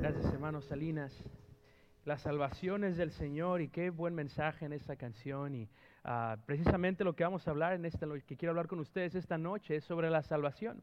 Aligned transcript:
Gracias, 0.00 0.26
hermanos 0.32 0.66
Salinas. 0.66 1.24
La 2.04 2.18
salvación 2.18 2.84
es 2.84 2.96
del 2.96 3.10
Señor 3.10 3.62
y 3.62 3.68
qué 3.68 3.90
buen 3.90 4.14
mensaje 4.14 4.66
en 4.66 4.72
esta 4.72 4.96
canción. 4.96 5.54
Y 5.54 5.68
ah, 6.04 6.36
precisamente 6.44 7.02
lo 7.02 7.16
que 7.16 7.24
vamos 7.24 7.48
a 7.48 7.50
hablar 7.50 7.72
en 7.72 7.84
esta, 7.84 8.06
lo 8.06 8.14
que 8.14 8.36
quiero 8.36 8.50
hablar 8.50 8.68
con 8.68 8.78
ustedes 8.78 9.14
esta 9.14 9.38
noche 9.38 9.76
es 9.76 9.84
sobre 9.84 10.10
la 10.10 10.22
salvación. 10.22 10.82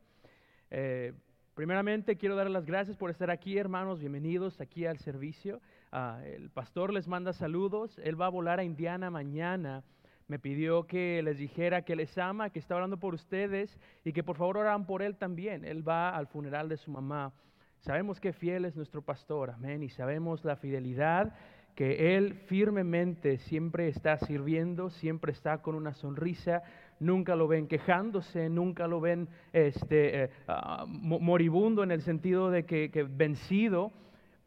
Eh, 0.71 1.13
primeramente, 1.54 2.18
quiero 2.18 2.36
dar 2.36 2.49
las 2.49 2.65
gracias 2.65 2.97
por 2.97 3.12
estar 3.12 3.29
aquí, 3.29 3.57
hermanos. 3.57 4.00
Bienvenidos 4.00 4.60
aquí 4.60 4.86
al 4.86 4.98
servicio. 4.98 5.61
Ah, 5.91 6.20
el 6.25 6.50
pastor 6.50 6.91
les 6.91 7.07
manda 7.07 7.34
saludos. 7.34 8.00
Él 8.04 8.20
va 8.20 8.25
a 8.25 8.30
volar 8.30 8.59
a 8.59 8.64
Indiana 8.64 9.09
mañana 9.09 9.84
me 10.27 10.39
pidió 10.39 10.88
que 10.88 11.21
les 11.21 11.38
dijera 11.38 11.84
que 11.84 11.95
les 11.95 12.18
ama, 12.18 12.50
que 12.50 12.59
está 12.59 12.75
orando 12.75 12.98
por 12.98 13.14
ustedes 13.14 13.77
y 14.04 14.14
que 14.14 14.23
por 14.23 14.38
favor 14.38 14.57
oran 14.57 14.86
por 14.86 15.02
él 15.02 15.18
también. 15.18 15.66
Él 15.66 15.88
va 15.88 16.16
al 16.16 16.27
funeral 16.27 16.70
de 16.70 16.77
su 16.77 16.91
mamá. 16.91 17.34
Sabemos 17.84 18.21
que 18.21 18.31
fiel 18.31 18.63
es 18.63 18.77
nuestro 18.77 19.02
pastor, 19.02 19.52
amén, 19.52 19.83
y 19.83 19.89
sabemos 19.89 20.46
la 20.46 20.55
fidelidad 20.55 21.36
que 21.75 22.15
él 22.15 22.33
firmemente 22.33 23.39
siempre 23.39 23.89
está 23.89 24.18
sirviendo, 24.19 24.89
siempre 24.89 25.33
está 25.33 25.61
con 25.61 25.75
una 25.75 25.93
sonrisa, 25.93 26.64
nunca 27.01 27.36
lo 27.36 27.46
ven 27.50 27.68
quejándose, 27.68 28.47
nunca 28.47 28.88
lo 28.88 29.01
ven 29.01 29.27
este, 29.51 30.24
eh, 30.24 30.29
ah, 30.47 30.86
moribundo 30.88 31.83
en 31.83 31.91
el 31.91 32.02
sentido 32.03 32.52
de 32.52 32.66
que, 32.66 33.05
vencido, 33.09 33.91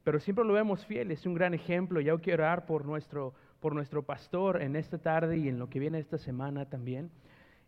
pero 0.02 0.18
siempre 0.18 0.46
lo 0.46 0.54
vemos 0.54 0.86
fiel, 0.86 1.10
es 1.10 1.26
un 1.26 1.34
gran 1.34 1.52
ejemplo. 1.52 2.00
Yo 2.00 2.18
quiero 2.22 2.44
orar 2.44 2.64
por 2.64 2.86
nuestro, 2.86 3.34
por 3.60 3.74
nuestro 3.74 4.02
pastor 4.02 4.62
en 4.62 4.76
esta 4.76 4.96
tarde 4.96 5.36
y 5.36 5.48
en 5.48 5.58
lo 5.58 5.68
que 5.68 5.78
viene 5.78 5.98
esta 5.98 6.16
semana 6.16 6.70
también. 6.70 7.10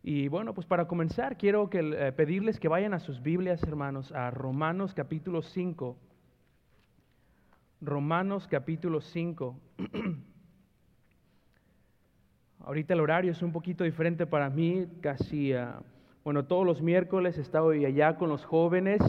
Y 0.02 0.28
bueno, 0.28 0.54
pues 0.54 0.66
para 0.66 0.86
comenzar, 0.86 1.36
quiero 1.36 1.68
que, 1.68 1.80
eh, 1.80 2.12
pedirles 2.12 2.60
que 2.60 2.68
vayan 2.68 2.94
a 2.94 3.00
sus 3.00 3.20
Biblias, 3.22 3.62
hermanos, 3.64 4.12
a 4.12 4.30
Romanos 4.30 4.94
capítulo 4.94 5.42
5. 5.42 5.96
Romanos 7.80 8.46
capítulo 8.48 9.00
5. 9.00 9.56
Ahorita 12.60 12.94
el 12.94 13.00
horario 13.00 13.32
es 13.32 13.42
un 13.42 13.52
poquito 13.52 13.82
diferente 13.84 14.26
para 14.26 14.50
mí, 14.50 14.86
casi, 15.00 15.54
uh, 15.54 15.80
bueno, 16.22 16.44
todos 16.44 16.64
los 16.64 16.80
miércoles 16.80 17.36
he 17.38 17.40
estado 17.40 17.70
allá 17.70 18.16
con 18.16 18.28
los 18.28 18.44
jóvenes 18.44 19.00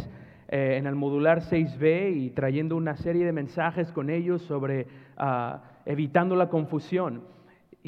eh, 0.48 0.78
en 0.78 0.88
el 0.88 0.96
modular 0.96 1.42
6B 1.42 2.16
y 2.16 2.30
trayendo 2.32 2.76
una 2.76 2.96
serie 2.96 3.26
de 3.26 3.32
mensajes 3.32 3.92
con 3.92 4.10
ellos 4.10 4.42
sobre 4.44 4.88
uh, 5.20 5.58
evitando 5.86 6.36
la 6.36 6.50
confusión 6.50 7.22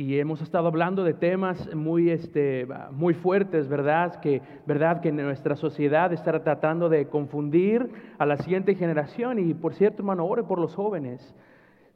y 0.02 0.20
hemos 0.20 0.42
estado 0.42 0.68
hablando 0.68 1.04
de 1.04 1.14
temas 1.14 1.76
muy, 1.76 2.10
este, 2.10 2.68
muy 2.90 3.14
fuertes, 3.14 3.68
¿verdad? 3.68 4.20
Que, 4.20 4.42
¿verdad? 4.66 5.00
que 5.00 5.12
nuestra 5.12 5.56
sociedad 5.56 6.12
está 6.12 6.44
tratando 6.44 6.90
de 6.90 7.08
confundir 7.08 7.88
a 8.18 8.26
la 8.26 8.38
siguiente 8.38 8.74
generación. 8.74 9.38
Y 9.38 9.54
por 9.54 9.76
cierto, 9.76 10.00
hermano, 10.00 10.26
ore 10.26 10.42
por 10.42 10.58
los 10.58 10.74
jóvenes. 10.74 11.36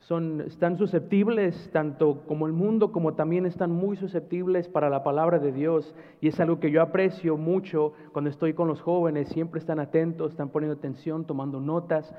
Son, 0.01 0.41
están 0.41 0.77
susceptibles, 0.77 1.71
tanto 1.71 2.21
como 2.27 2.45
el 2.45 2.53
mundo, 2.53 2.91
como 2.91 3.15
también 3.15 3.47
están 3.47 3.71
muy 3.71 3.97
susceptibles 3.97 4.69
para 4.69 4.91
la 4.91 5.03
palabra 5.03 5.39
de 5.39 5.51
Dios. 5.51 5.95
Y 6.21 6.27
es 6.27 6.39
algo 6.39 6.59
que 6.59 6.69
yo 6.69 6.83
aprecio 6.83 7.37
mucho 7.37 7.93
cuando 8.13 8.29
estoy 8.29 8.53
con 8.53 8.67
los 8.67 8.81
jóvenes. 8.81 9.29
Siempre 9.29 9.59
están 9.59 9.79
atentos, 9.79 10.29
están 10.29 10.49
poniendo 10.49 10.77
atención, 10.77 11.25
tomando 11.25 11.59
notas. 11.59 12.13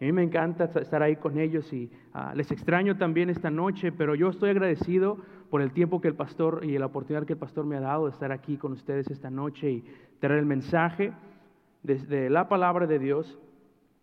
A 0.00 0.04
mí 0.04 0.12
me 0.12 0.22
encanta 0.22 0.64
estar 0.80 1.02
ahí 1.02 1.16
con 1.16 1.38
ellos 1.38 1.72
y 1.72 1.90
ah, 2.14 2.32
les 2.36 2.52
extraño 2.52 2.96
también 2.96 3.30
esta 3.30 3.50
noche, 3.50 3.90
pero 3.90 4.14
yo 4.14 4.28
estoy 4.28 4.50
agradecido 4.50 5.18
por 5.50 5.60
el 5.60 5.72
tiempo 5.72 6.00
que 6.00 6.06
el 6.06 6.14
pastor 6.14 6.64
y 6.64 6.78
la 6.78 6.86
oportunidad 6.86 7.26
que 7.26 7.32
el 7.32 7.38
pastor 7.38 7.66
me 7.66 7.76
ha 7.76 7.80
dado 7.80 8.04
de 8.04 8.12
estar 8.12 8.30
aquí 8.30 8.56
con 8.58 8.72
ustedes 8.72 9.10
esta 9.10 9.28
noche 9.28 9.70
y 9.70 9.84
traer 10.20 10.38
el 10.38 10.46
mensaje 10.46 11.12
desde 11.82 12.30
la 12.30 12.48
palabra 12.48 12.86
de 12.86 13.00
Dios. 13.00 13.40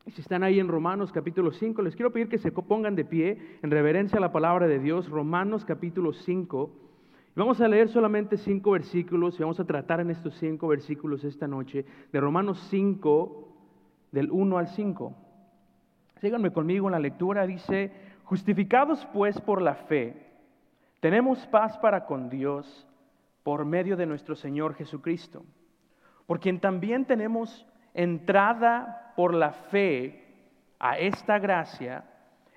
Si 0.07 0.19
están 0.19 0.43
ahí 0.43 0.59
en 0.59 0.67
Romanos 0.67 1.13
capítulo 1.13 1.51
5, 1.51 1.81
les 1.81 1.95
quiero 1.95 2.11
pedir 2.11 2.27
que 2.27 2.39
se 2.39 2.51
pongan 2.51 2.95
de 2.95 3.05
pie 3.05 3.57
en 3.61 3.71
reverencia 3.71 4.17
a 4.17 4.21
la 4.21 4.33
palabra 4.33 4.67
de 4.67 4.79
Dios, 4.79 5.09
Romanos 5.09 5.63
capítulo 5.63 6.11
5. 6.11 6.71
Vamos 7.37 7.61
a 7.61 7.69
leer 7.69 7.87
solamente 7.87 8.35
cinco 8.37 8.71
versículos 8.71 9.39
y 9.39 9.43
vamos 9.43 9.61
a 9.61 9.65
tratar 9.65 10.01
en 10.01 10.09
estos 10.09 10.35
cinco 10.35 10.67
versículos 10.67 11.23
esta 11.23 11.47
noche 11.47 11.85
de 12.11 12.19
Romanos 12.19 12.59
5, 12.69 13.47
del 14.11 14.29
1 14.29 14.57
al 14.57 14.67
5. 14.67 15.24
Síganme 16.21 16.51
conmigo 16.51 16.87
en 16.87 16.93
la 16.93 16.99
lectura, 16.99 17.45
dice, 17.45 17.91
justificados 18.23 19.05
pues 19.13 19.39
por 19.41 19.61
la 19.61 19.75
fe, 19.75 20.15
tenemos 20.99 21.45
paz 21.47 21.77
para 21.77 22.05
con 22.05 22.29
Dios 22.29 22.87
por 23.43 23.65
medio 23.65 23.95
de 23.97 24.05
nuestro 24.05 24.35
Señor 24.35 24.75
Jesucristo, 24.75 25.43
por 26.25 26.39
quien 26.39 26.59
también 26.59 27.05
tenemos 27.05 27.65
entrada 27.93 29.13
por 29.15 29.33
la 29.33 29.51
fe 29.51 30.23
a 30.79 30.97
esta 30.97 31.37
gracia, 31.37 32.05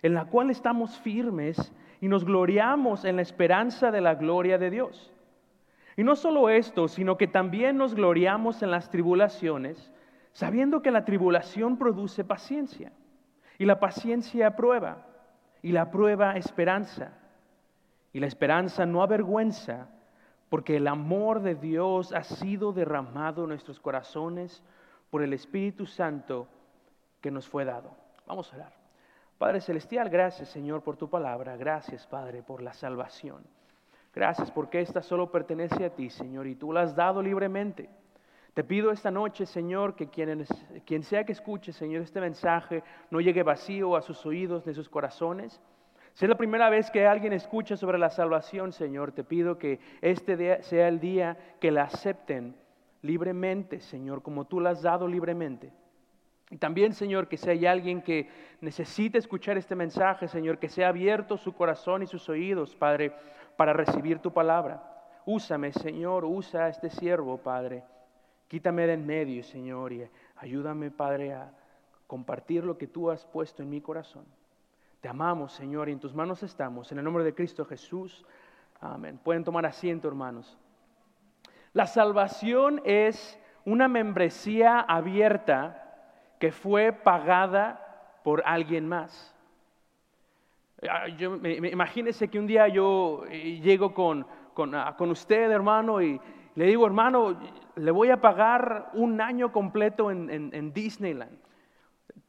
en 0.02 0.14
la 0.14 0.26
cual 0.26 0.50
estamos 0.50 0.98
firmes 1.00 1.72
y 2.00 2.08
nos 2.08 2.25
gloriamos 2.25 3.04
en 3.04 3.16
la 3.16 3.22
esperanza 3.22 3.90
de 3.90 4.00
la 4.00 4.14
gloria 4.14 4.56
de 4.56 4.70
Dios. 4.70 5.12
Y 5.96 6.04
no 6.04 6.14
solo 6.14 6.48
esto, 6.48 6.86
sino 6.86 7.19
que 7.19 7.26
también 7.26 7.76
nos 7.76 7.94
gloriamos 7.94 8.62
en 8.62 8.70
las 8.70 8.88
tribulaciones, 8.88 9.92
sabiendo 10.32 10.80
que 10.80 10.92
la 10.92 11.04
tribulación 11.04 11.76
produce 11.76 12.25
paciencia 12.25 12.92
y 13.58 13.66
la 13.66 13.80
paciencia 13.80 14.54
prueba, 14.54 15.04
y 15.62 15.72
la 15.72 15.91
prueba 15.91 16.36
esperanza. 16.36 17.12
Y 18.12 18.20
la 18.20 18.26
esperanza 18.26 18.86
no 18.86 19.02
avergüenza, 19.02 19.88
porque 20.48 20.76
el 20.76 20.86
amor 20.86 21.41
de 21.41 21.56
Dios 21.56 22.12
ha 22.12 22.22
sido 22.22 22.72
derramado 22.72 23.42
en 23.42 23.50
nuestros 23.50 23.80
corazones 23.80 24.62
por 25.10 25.22
el 25.22 25.32
Espíritu 25.32 25.86
Santo 25.86 26.48
que 27.20 27.30
nos 27.30 27.48
fue 27.48 27.64
dado. 27.64 27.91
Vamos 28.26 28.52
a 28.52 28.56
orar. 28.56 28.72
Padre 29.36 29.60
Celestial, 29.60 30.08
gracias 30.08 30.48
Señor 30.48 30.82
por 30.82 30.96
tu 30.96 31.08
palabra. 31.08 31.56
Gracias 31.56 32.06
Padre 32.06 32.42
por 32.42 32.62
la 32.62 32.72
salvación. 32.72 33.44
Gracias 34.14 34.50
porque 34.50 34.80
esta 34.80 35.02
solo 35.02 35.30
pertenece 35.30 35.84
a 35.84 35.90
ti, 35.90 36.10
Señor, 36.10 36.46
y 36.46 36.56
tú 36.56 36.72
la 36.72 36.82
has 36.82 36.96
dado 36.96 37.22
libremente. 37.22 37.88
Te 38.54 38.64
pido 38.64 38.91
esta 38.91 39.10
noche, 39.10 39.47
Señor, 39.47 39.94
que 39.94 40.09
quien, 40.09 41.03
sea 41.03 41.25
que 41.25 41.32
escuche, 41.32 41.72
Señor, 41.72 42.03
este 42.03 42.20
mensaje 42.20 42.82
no 43.10 43.20
llegue 43.20 43.42
vacío 43.42 43.94
a 43.94 44.03
sus 44.03 44.25
oídos 44.26 44.66
ni 44.66 44.72
a 44.72 44.75
sus 44.75 44.88
corazones. 44.88 45.60
Si 46.14 46.25
es 46.25 46.28
la 46.28 46.36
primera 46.36 46.69
vez 46.69 46.91
que 46.91 47.06
alguien 47.06 47.32
escucha 47.32 47.76
sobre 47.76 47.98
la 47.98 48.10
salvación, 48.10 48.72
Señor, 48.72 49.12
te 49.12 49.22
pido 49.22 49.58
que 49.58 49.78
este 50.00 50.62
sea 50.64 50.88
el 50.88 50.98
día 50.98 51.37
que 51.60 51.70
la 51.70 51.84
acepten 51.84 52.56
libremente, 53.03 53.78
Señor, 53.81 54.22
como 54.22 54.47
tú 54.47 54.58
la 54.58 54.70
has 54.70 54.82
dado 54.82 55.06
libremente. 55.06 55.72
Y 56.50 56.56
también, 56.56 56.94
Señor, 56.94 57.28
que 57.28 57.37
si 57.37 57.48
hay 57.50 57.66
alguien 57.66 58.03
que 58.03 58.28
necesite 58.60 59.19
escuchar 59.19 59.56
este 59.56 59.76
mensaje, 59.76 60.26
Señor, 60.26 60.58
que 60.58 60.69
sea 60.69 60.88
abierto 60.88 61.37
su 61.37 61.53
corazón 61.53 62.03
y 62.03 62.06
sus 62.06 62.28
oídos, 62.28 62.75
Padre, 62.75 63.12
para 63.56 63.72
recibir 63.72 64.19
tu 64.19 64.32
palabra. 64.32 64.82
Úsame, 65.26 65.72
Señor, 65.72 66.25
usa 66.25 66.64
a 66.64 66.69
este 66.70 66.91
siervo, 66.91 67.38
Padre 67.38 67.84
Quítame 68.48 68.86
de 68.86 68.94
en 68.94 69.06
medio, 69.06 69.44
Señor, 69.44 69.92
y 69.92 70.09
ayúdame, 70.36 70.91
Padre, 70.91 71.34
a 71.34 71.53
compartir 72.06 72.64
lo 72.64 72.78
que 72.78 72.86
tú 72.86 73.10
has 73.10 73.26
puesto 73.26 73.62
en 73.62 73.69
mi 73.69 73.82
corazón. 73.82 74.25
Te 75.03 75.09
amamos, 75.09 75.53
Señor, 75.53 75.88
y 75.88 75.92
en 75.92 76.00
tus 76.00 76.14
manos 76.14 76.42
estamos. 76.42 76.91
En 76.91 76.98
el 76.98 77.04
nombre 77.04 77.22
de 77.25 77.34
Cristo 77.34 77.66
Jesús. 77.66 78.25
Amén. 78.81 79.20
Pueden 79.22 79.44
tomar 79.44 79.66
asiento, 79.66 80.08
hermanos. 80.08 80.58
La 81.75 81.87
salvación 81.87 82.81
es 82.84 83.38
una 83.66 83.87
membresía 83.87 84.81
abierta 84.81 85.84
que 86.41 86.50
fue 86.50 86.92
pagada 86.92 88.20
por 88.25 88.42
alguien 88.47 88.88
más. 88.88 89.34
Ah, 90.88 91.08
imagínese 91.08 92.28
que 92.28 92.38
un 92.38 92.47
día 92.47 92.69
yo 92.69 93.25
eh, 93.28 93.60
llego 93.60 93.92
con, 93.92 94.26
con, 94.54 94.75
ah, 94.75 94.94
con 94.97 95.10
usted, 95.10 95.50
hermano, 95.50 96.00
y 96.00 96.20
le 96.54 96.64
digo, 96.64 96.87
hermano, 96.87 97.38
le 97.78 97.90
voy 97.90 98.10
a 98.10 98.20
pagar 98.20 98.90
un 98.94 99.20
año 99.20 99.52
completo 99.52 100.10
en, 100.10 100.72
Disneyland. 100.72 101.38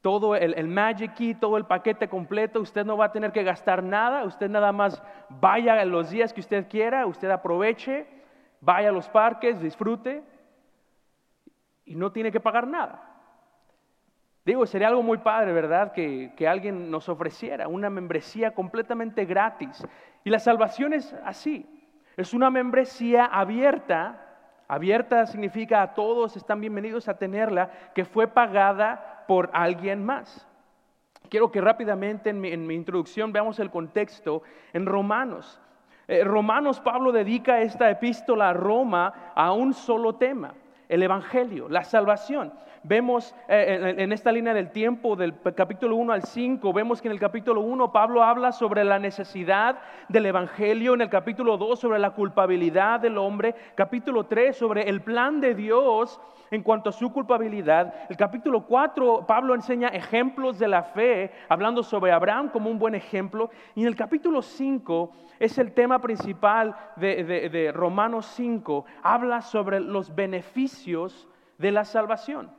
Todo 0.01 0.35
el, 0.35 0.67
Magic 0.67 1.13
Key, 1.15 1.35
todo 1.35 1.57
el 1.57 1.65
paquete 1.65 2.07
completo, 2.07 2.61
usted 2.61 2.85
no 2.85 2.95
va 2.95 3.05
a 3.05 3.11
tener 3.11 3.31
que 3.31 3.43
gastar 3.43 3.83
nada, 3.83 4.23
usted 4.23 4.49
nada 4.49 4.71
más 4.71 5.01
vaya 5.29 5.83
los 5.85 6.09
días 6.09 6.33
que 6.33 6.39
usted 6.39 6.67
quiera, 6.69 7.05
usted 7.05 7.29
aproveche, 7.29 8.07
vaya 8.61 8.89
a 8.89 8.91
los 8.93 9.09
parques, 9.09 9.59
disfrute 9.61 10.23
y 11.85 11.95
no 11.95 12.11
tiene 12.11 12.31
que 12.31 12.39
pagar 12.39 12.67
nada. 12.67 13.05
Digo, 14.45 14.65
sería 14.65 14.87
algo 14.87 15.03
muy 15.03 15.17
padre, 15.17 15.51
¿verdad? 15.51 15.91
Que, 15.91 16.33
que 16.35 16.47
alguien 16.47 16.89
nos 16.89 17.09
ofreciera 17.09 17.67
una 17.67 17.89
membresía 17.89 18.51
completamente 18.51 19.25
gratis. 19.25 19.85
Y 20.23 20.29
la 20.29 20.39
salvación 20.39 20.93
es 20.93 21.13
así. 21.25 21.67
Es 22.15 22.33
una 22.33 22.49
membresía 22.49 23.25
abierta. 23.25 24.28
Abierta 24.71 25.25
significa 25.25 25.81
a 25.81 25.95
todos 25.95 26.37
están 26.37 26.61
bienvenidos 26.61 27.09
a 27.09 27.17
tenerla, 27.17 27.71
que 27.95 28.05
fue 28.05 28.27
pagada 28.27 29.25
por 29.27 29.49
alguien 29.51 30.05
más. 30.05 30.47
Quiero 31.27 31.51
que 31.51 31.59
rápidamente 31.59 32.29
en 32.29 32.39
mi, 32.39 32.75
introducción 32.75 33.33
veamos 33.33 33.57
el 33.59 33.71
contexto 33.71 34.43
en 34.71 34.85
Romanos. 34.85 35.59
Eh, 36.07 36.23
Romanos, 36.23 36.79
Pablo 36.81 37.11
dedica 37.11 37.61
esta 37.61 37.89
epístola 37.89 38.49
a 38.49 38.53
Roma 38.53 39.31
a 39.33 39.53
un 39.53 39.73
solo 39.73 40.17
tema, 40.17 40.53
el 40.87 41.01
Evangelio, 41.01 41.67
la 41.67 41.83
salvación. 41.83 42.53
Vemos 42.83 43.35
eh, 43.49 43.95
en, 43.97 44.11
esta 44.13 44.31
línea 44.31 44.53
del 44.53 44.71
tiempo, 44.71 45.17
del 45.17 45.35
capítulo 45.55 45.97
1 45.97 46.13
al 46.13 46.23
5, 46.23 46.71
vemos 46.71 47.01
que 47.01 47.09
en 47.09 47.11
el 47.11 47.19
capítulo 47.19 47.59
1 47.61 47.91
Pablo 47.91 48.23
habla 48.23 48.53
sobre 48.53 48.85
la 48.85 48.99
necesidad 48.99 49.79
del 50.07 50.27
Evangelio, 50.27 50.93
en 50.93 51.01
el 51.01 51.09
capítulo 51.09 51.57
2 51.57 51.77
sobre 51.77 51.99
la 51.99 52.11
culpabilidad 52.11 53.01
del 53.01 53.17
hombre, 53.17 53.53
capítulo 53.75 54.25
3 54.25 54.55
sobre 54.55 54.87
el 54.87 55.01
plan 55.01 55.41
de 55.41 55.55
Dios 55.55 56.21
en 56.51 56.63
cuanto 56.63 56.89
a 56.89 56.93
su 56.93 57.11
culpabilidad. 57.11 57.93
El 58.09 58.15
capítulo 58.15 58.65
4 58.65 59.25
Pablo 59.27 59.55
enseña 59.55 59.89
ejemplos 59.89 60.57
de 60.57 60.69
la 60.69 60.83
fe, 60.83 61.31
hablando 61.49 61.83
sobre 61.83 62.13
Abraham 62.13 62.49
como 62.49 62.69
un 62.69 62.79
buen 62.79 62.95
ejemplo. 62.95 63.49
Y 63.75 63.81
en 63.81 63.87
el 63.87 63.95
capítulo 63.97 64.41
5 64.41 65.11
es 65.37 65.57
el 65.57 65.73
tema 65.73 65.99
principal 65.99 66.75
de, 66.95 67.23
de 67.25 67.71
Romanos 67.73 68.25
5, 68.35 68.85
habla 69.03 69.41
sobre 69.41 69.81
los 69.81 70.15
beneficios 70.15 71.27
de 71.57 71.71
la 71.71 71.83
salvación. 71.83 72.58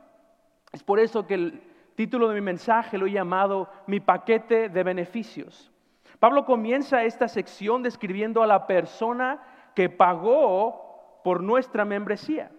Es 0.71 0.83
por 0.83 0.99
eso 0.99 1.27
que 1.27 1.33
el 1.33 1.61
título 1.95 2.29
de 2.29 2.35
mi 2.35 2.41
mensaje 2.41 2.97
lo 2.97 3.07
he 3.07 3.11
llamado 3.11 3.69
Mi 3.87 3.99
paquete 3.99 4.69
de 4.69 4.83
beneficios. 4.83 5.71
Pablo 6.19 6.45
comienza 6.45 7.03
esta 7.03 7.27
sección 7.27 7.83
describiendo 7.83 8.43
a 8.43 8.47
la 8.47 8.67
persona 8.67 9.41
que 9.75 9.89
pagó 9.89 11.19
por 11.23 11.41
nuestra 11.41 11.83
membresía. 11.83 12.51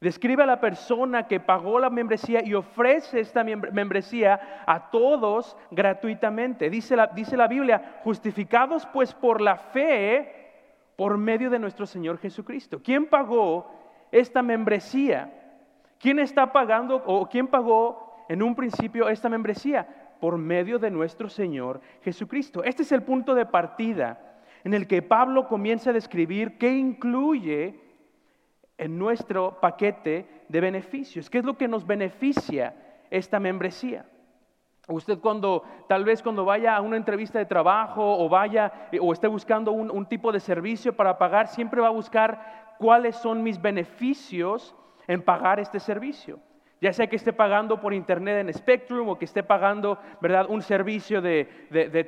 Describe 0.00 0.42
a 0.42 0.46
la 0.46 0.60
persona 0.60 1.28
que 1.28 1.38
pagó 1.38 1.78
la 1.78 1.88
membresía 1.88 2.44
y 2.44 2.54
ofrece 2.54 3.20
esta 3.20 3.44
membresía 3.44 4.64
a 4.66 4.90
todos 4.90 5.56
gratuitamente. 5.70 6.70
Dice 6.70 6.96
la, 6.96 7.06
dice 7.08 7.36
la 7.36 7.46
Biblia, 7.46 8.00
justificados 8.02 8.84
pues 8.86 9.14
por 9.14 9.40
la 9.40 9.56
fe 9.56 10.42
por 10.96 11.18
medio 11.18 11.50
de 11.50 11.60
nuestro 11.60 11.86
Señor 11.86 12.18
Jesucristo. 12.18 12.80
¿Quién 12.82 13.06
pagó 13.06 13.70
esta 14.10 14.42
membresía? 14.42 15.41
¿Quién 16.02 16.18
está 16.18 16.52
pagando 16.52 17.00
o 17.06 17.28
quién 17.28 17.46
pagó 17.46 18.24
en 18.28 18.42
un 18.42 18.56
principio 18.56 19.08
esta 19.08 19.28
membresía? 19.28 19.86
Por 20.20 20.36
medio 20.36 20.80
de 20.80 20.90
nuestro 20.90 21.28
Señor 21.28 21.80
Jesucristo. 22.02 22.64
Este 22.64 22.82
es 22.82 22.90
el 22.90 23.04
punto 23.04 23.36
de 23.36 23.46
partida 23.46 24.18
en 24.64 24.74
el 24.74 24.88
que 24.88 25.00
Pablo 25.00 25.46
comienza 25.46 25.90
a 25.90 25.92
describir 25.92 26.58
qué 26.58 26.72
incluye 26.72 27.78
en 28.78 28.98
nuestro 28.98 29.60
paquete 29.60 30.26
de 30.48 30.60
beneficios, 30.60 31.30
qué 31.30 31.38
es 31.38 31.44
lo 31.44 31.56
que 31.56 31.68
nos 31.68 31.86
beneficia 31.86 32.74
esta 33.08 33.38
membresía. 33.38 34.04
Usted 34.88 35.20
cuando, 35.20 35.62
tal 35.88 36.04
vez 36.04 36.20
cuando 36.20 36.44
vaya 36.44 36.74
a 36.74 36.80
una 36.80 36.96
entrevista 36.96 37.38
de 37.38 37.46
trabajo 37.46 38.02
o 38.02 38.28
vaya 38.28 38.88
o 39.00 39.12
esté 39.12 39.28
buscando 39.28 39.70
un, 39.70 39.88
un 39.88 40.06
tipo 40.06 40.32
de 40.32 40.40
servicio 40.40 40.96
para 40.96 41.16
pagar, 41.16 41.46
siempre 41.46 41.80
va 41.80 41.86
a 41.86 41.90
buscar 41.92 42.74
cuáles 42.80 43.14
son 43.14 43.44
mis 43.44 43.62
beneficios 43.62 44.74
en 45.12 45.22
pagar 45.22 45.60
este 45.60 45.78
servicio. 45.80 46.40
Ya 46.82 46.92
sea 46.92 47.06
que 47.06 47.14
esté 47.14 47.32
pagando 47.32 47.80
por 47.80 47.94
internet 47.94 48.38
en 48.40 48.52
Spectrum 48.52 49.08
o 49.08 49.16
que 49.16 49.24
esté 49.24 49.44
pagando 49.44 49.98
¿verdad? 50.20 50.46
un 50.48 50.62
servicio 50.62 51.22
de, 51.22 51.46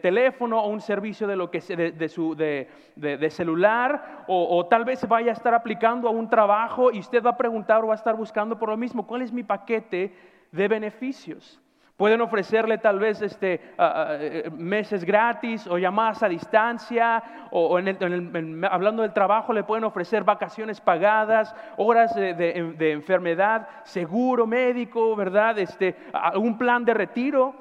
teléfono 0.02 0.60
o 0.60 0.68
un 0.68 0.80
servicio 0.80 1.28
de, 1.28 1.36
lo 1.36 1.48
que, 1.48 1.60
de, 1.60 2.08
su, 2.08 2.34
de 2.34 3.30
celular 3.30 4.24
o, 4.26 4.66
tal 4.66 4.84
vez 4.84 5.06
vaya 5.06 5.30
a 5.30 5.34
estar 5.34 5.54
aplicando 5.54 6.08
a 6.08 6.10
un 6.10 6.28
trabajo 6.28 6.90
y 6.90 6.98
usted 6.98 7.22
va 7.22 7.30
a 7.30 7.36
preguntar 7.36 7.84
o 7.84 7.86
va 7.86 7.94
a 7.94 8.02
estar 8.02 8.16
buscando 8.16 8.58
por 8.58 8.68
lo 8.68 8.76
mismo, 8.76 9.06
¿cuál 9.06 9.22
es 9.22 9.32
mi 9.32 9.44
paquete 9.44 10.12
de 10.50 10.68
beneficios? 10.68 11.60
Pueden 11.96 12.20
ofrecerle 12.22 12.78
tal 12.78 12.98
vez 12.98 13.22
este, 13.22 13.60
ah, 13.78 13.92
ah, 13.94 14.16
eh, 14.18 14.50
meses 14.50 15.04
gratis 15.04 15.64
o 15.68 15.78
llamadas 15.78 16.24
a 16.24 16.28
distancia, 16.28 17.22
o, 17.52 17.76
hablando 17.76 19.02
del 19.02 19.12
trabajo 19.12 19.52
le 19.52 19.62
pueden 19.62 19.84
ofrecer 19.84 20.24
vacaciones 20.24 20.80
pagadas, 20.80 21.54
horas 21.76 22.12
de, 22.16 22.90
enfermedad, 22.90 23.68
seguro 23.84 24.44
médico, 24.44 25.14
¿verdad? 25.14 25.56
Este, 25.60 25.94
un 26.34 26.58
plan 26.58 26.84
de 26.84 26.94
retiro. 26.94 27.54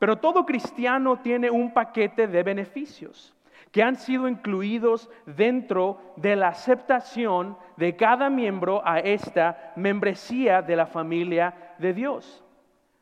Pero 0.00 0.16
todo 0.16 0.46
cristiano 0.46 1.18
tiene 1.18 1.48
un 1.48 1.72
paquete 1.72 2.26
de 2.26 2.42
beneficios 2.42 3.36
que 3.70 3.84
han 3.84 3.94
sido 3.94 4.26
incluidos 4.26 5.08
dentro 5.26 6.00
de 6.16 6.34
la 6.34 6.48
aceptación 6.48 7.56
de 7.76 7.94
cada 7.94 8.30
miembro 8.30 8.82
a 8.84 8.98
esta 8.98 9.72
membresía 9.76 10.60
de 10.60 10.74
la 10.74 10.86
familia 10.86 11.54
de 11.78 11.92
Dios 11.92 12.42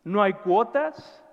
no 0.05 0.23
hay 0.23 0.35
cuotas, 0.35 1.25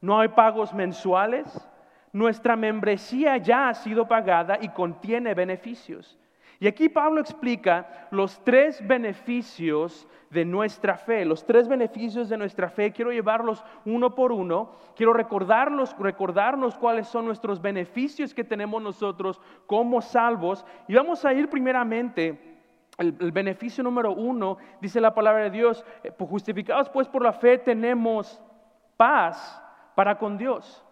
no 0.00 0.18
hay 0.18 0.28
pagos 0.28 0.72
mensuales. 0.72 1.68
Nuestra 2.12 2.56
membresía 2.56 3.36
ya 3.36 3.68
ha 3.68 3.74
sido 3.74 4.08
pagada 4.08 4.58
y 4.60 4.68
contiene 4.70 5.34
beneficios. 5.34 6.18
Y 6.62 6.66
aquí 6.66 6.90
Pablo 6.90 7.22
explica 7.22 8.08
los 8.10 8.44
tres 8.44 8.86
beneficios 8.86 10.06
de 10.28 10.44
nuestra 10.44 10.94
fe, 10.94 11.24
los 11.24 11.46
tres 11.46 11.66
beneficios 11.66 12.28
de 12.28 12.36
nuestra 12.36 12.68
fe. 12.68 12.92
Quiero 12.92 13.12
llevarlos 13.12 13.64
uno 13.86 14.14
por 14.14 14.30
uno. 14.30 14.72
Quiero 14.94 15.14
recordarlos, 15.14 15.96
recordarnos 15.98 16.76
cuáles 16.76 17.08
son 17.08 17.24
nuestros 17.24 17.62
beneficios 17.62 18.34
que 18.34 18.44
tenemos 18.44 18.82
nosotros 18.82 19.40
como 19.66 20.02
salvos. 20.02 20.66
Y 20.86 20.94
vamos 20.94 21.24
a 21.24 21.32
ir 21.32 21.48
primeramente 21.48 22.49
el, 22.98 23.32
beneficio 23.32 23.82
número 23.82 24.12
uno, 24.12 24.58
dice 24.80 25.00
la 25.00 25.14
palabra 25.14 25.44
de 25.44 25.50
Dios, 25.50 25.84
eh, 26.02 26.12
pues 26.12 26.28
justificados 26.28 26.88
pues 26.90 27.08
por 27.08 27.22
la 27.22 27.32
fe 27.32 27.58
tenemos 27.58 28.40
paz 28.96 29.62
para 29.94 30.18
con 30.18 30.36
Dios. 30.36 30.84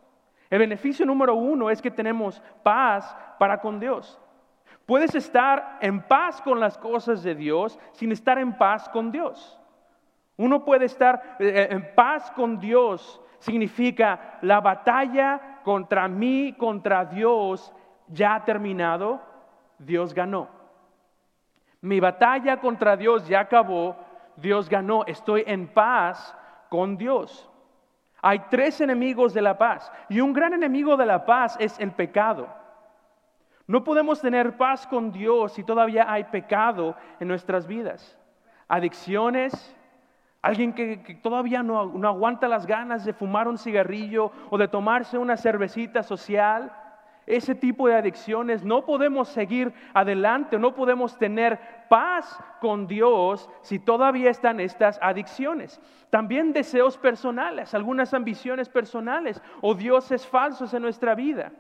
El 0.51 0.61
beneficio 0.61 1.05
número 1.05 1.35
uno 1.35 1.71
es 1.71 1.83
que 1.83 1.91
tenemos 1.91 2.43
paz 2.63 3.17
para 3.39 3.61
con 3.61 3.79
Dios. 3.79 4.19
Puedes 4.87 5.15
estar 5.15 5.79
en 5.83 6.01
paz 6.01 6.41
con 6.41 6.61
las 6.61 6.79
cosas 6.79 7.23
de 7.23 7.35
Dios 7.35 7.79
sin 7.93 8.11
estar 8.11 8.39
en 8.39 8.57
paz 8.57 8.89
con 8.89 9.13
Dios. 9.13 9.59
Uno 10.39 10.65
puede 10.65 10.87
estar 10.87 11.37
eh, 11.39 11.49
eh, 11.49 11.69
en 11.71 11.95
paz 11.95 12.31
con 12.31 12.59
Dios, 12.59 13.21
significa 13.41 14.39
la 14.41 14.61
batalla 14.61 15.61
contra 15.63 16.09
mí, 16.09 16.55
contra 16.57 17.05
Dios, 17.05 17.73
ya 18.07 18.37
ha 18.37 18.45
terminado, 18.45 19.21
Dios 19.79 20.15
ganó. 20.15 20.58
Mi 21.81 22.01
batalla 22.01 22.59
contra 22.59 22.97
Dios 22.97 23.27
ya 23.29 23.41
acabó, 23.41 23.97
Dios 24.37 24.69
ganó, 24.69 25.05
estoy 25.07 25.45
en 25.47 25.69
paz 25.69 26.37
con 26.69 26.97
Dios. 26.97 27.49
Hay 28.21 28.41
tres 28.51 28.81
enemigos 28.81 29.33
de 29.33 29.43
la 29.43 29.59
paz 29.59 29.93
y 30.09 30.21
un 30.21 30.33
gran 30.33 30.53
enemigo 30.53 30.97
de 30.97 31.07
la 31.07 31.25
paz 31.25 31.57
es 31.61 31.79
el 31.79 31.93
pecado. 31.93 32.49
No 33.67 33.85
podemos 33.85 34.21
tener 34.21 34.57
paz 34.57 34.87
con 34.87 35.13
Dios 35.13 35.53
si 35.53 35.63
todavía 35.63 36.11
hay 36.11 36.25
pecado 36.25 36.97
en 37.21 37.29
nuestras 37.29 37.67
vidas. 37.67 38.19
Adicciones, 38.67 39.77
alguien 40.43 40.73
que, 40.73 41.21
todavía 41.23 41.63
no, 41.63 41.87
no 41.87 42.09
aguanta 42.09 42.49
las 42.49 42.67
ganas 42.67 43.05
de 43.05 43.13
fumar 43.13 43.47
un 43.47 43.59
cigarrillo 43.59 44.33
o 44.51 44.59
de 44.59 44.69
tomarse 44.69 45.17
una 45.17 45.37
cervecita 45.37 46.03
social 46.03 46.73
ese 47.29 47.55
tipo 47.55 47.89
de 47.89 47.95
adicciones, 47.95 48.65
no 48.65 48.85
podemos 48.85 49.29
seguir 49.29 49.73
adelante, 49.95 50.59
no 50.59 50.75
podemos 50.75 51.17
tener 51.19 51.59
paz 51.89 52.39
con 52.61 52.87
Dios 52.87 53.49
si 53.63 53.79
todavía 53.79 54.31
están 54.31 54.61
estas 54.61 54.99
adicciones. 55.03 55.81
También 56.11 56.53
deseos 56.53 56.97
personales, 56.97 57.75
algunas 57.75 58.15
ambiciones 58.15 58.69
personales 58.69 59.41
o 59.61 59.75
dioses 59.75 60.27
falsos 60.27 60.73
en 60.75 60.83
nuestra 60.83 61.15
vida. 61.15 61.53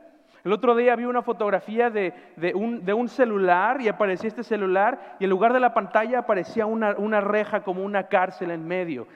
El 0.45 0.53
otro 0.53 0.75
día 0.75 0.97
vi 0.97 1.05
una 1.05 1.23
fotografía 1.23 1.91
de, 1.91 2.15
un, 2.55 3.09
celular 3.09 3.81
y 3.81 3.89
aparecía 3.89 4.29
este 4.29 4.45
celular 4.45 5.17
y 5.19 5.25
en 5.25 5.31
lugar 5.31 5.53
de 5.53 5.61
la 5.61 5.75
pantalla 5.75 6.21
aparecía 6.21 6.65
una, 6.65 6.93
una 6.97 7.21
reja 7.21 7.63
como 7.63 7.83
una 7.83 8.05
cárcel 8.05 8.51
en 8.53 8.67
medio. 8.67 9.07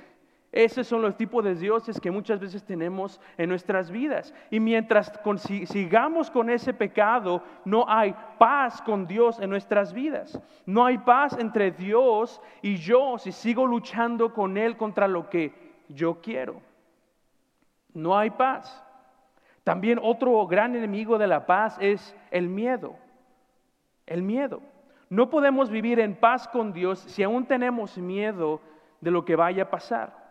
Esos 0.52 0.86
son 0.86 1.00
los 1.00 1.16
tipos 1.16 1.42
de 1.42 1.54
dioses 1.54 1.98
que 1.98 2.10
muchas 2.10 2.38
veces 2.38 2.62
tenemos 2.62 3.18
en 3.38 3.48
nuestras 3.48 3.90
vidas. 3.90 4.34
Y 4.50 4.60
mientras 4.60 5.10
sigamos 5.64 6.30
con 6.30 6.50
ese 6.50 6.74
pecado, 6.74 7.42
no 7.64 7.86
hay 7.88 8.14
paz 8.38 8.82
con 8.82 9.06
Dios 9.06 9.40
en 9.40 9.48
nuestras 9.48 9.94
vidas. 9.94 10.38
No 10.66 10.84
hay 10.84 10.98
paz 10.98 11.38
entre 11.38 11.70
Dios 11.70 12.38
y 12.60 12.76
yo 12.76 13.16
si 13.16 13.32
sigo 13.32 13.66
luchando 13.66 14.34
con 14.34 14.58
Él 14.58 14.76
contra 14.76 15.08
lo 15.08 15.30
que 15.30 15.54
yo 15.88 16.20
quiero. 16.20 16.60
No 17.94 18.18
hay 18.18 18.28
paz. 18.28 18.84
También 19.64 19.98
otro 20.02 20.46
gran 20.46 20.76
enemigo 20.76 21.16
de 21.16 21.28
la 21.28 21.46
paz 21.46 21.78
es 21.80 22.14
el 22.30 22.48
miedo. 22.48 22.94
El 24.04 24.20
miedo. 24.20 24.60
No 25.08 25.30
podemos 25.30 25.70
vivir 25.70 25.98
en 25.98 26.14
paz 26.14 26.46
con 26.46 26.74
Dios 26.74 26.98
si 26.98 27.22
aún 27.22 27.46
tenemos 27.46 27.96
miedo 27.96 28.60
de 29.00 29.10
lo 29.10 29.24
que 29.24 29.34
vaya 29.34 29.62
a 29.62 29.70
pasar. 29.70 30.21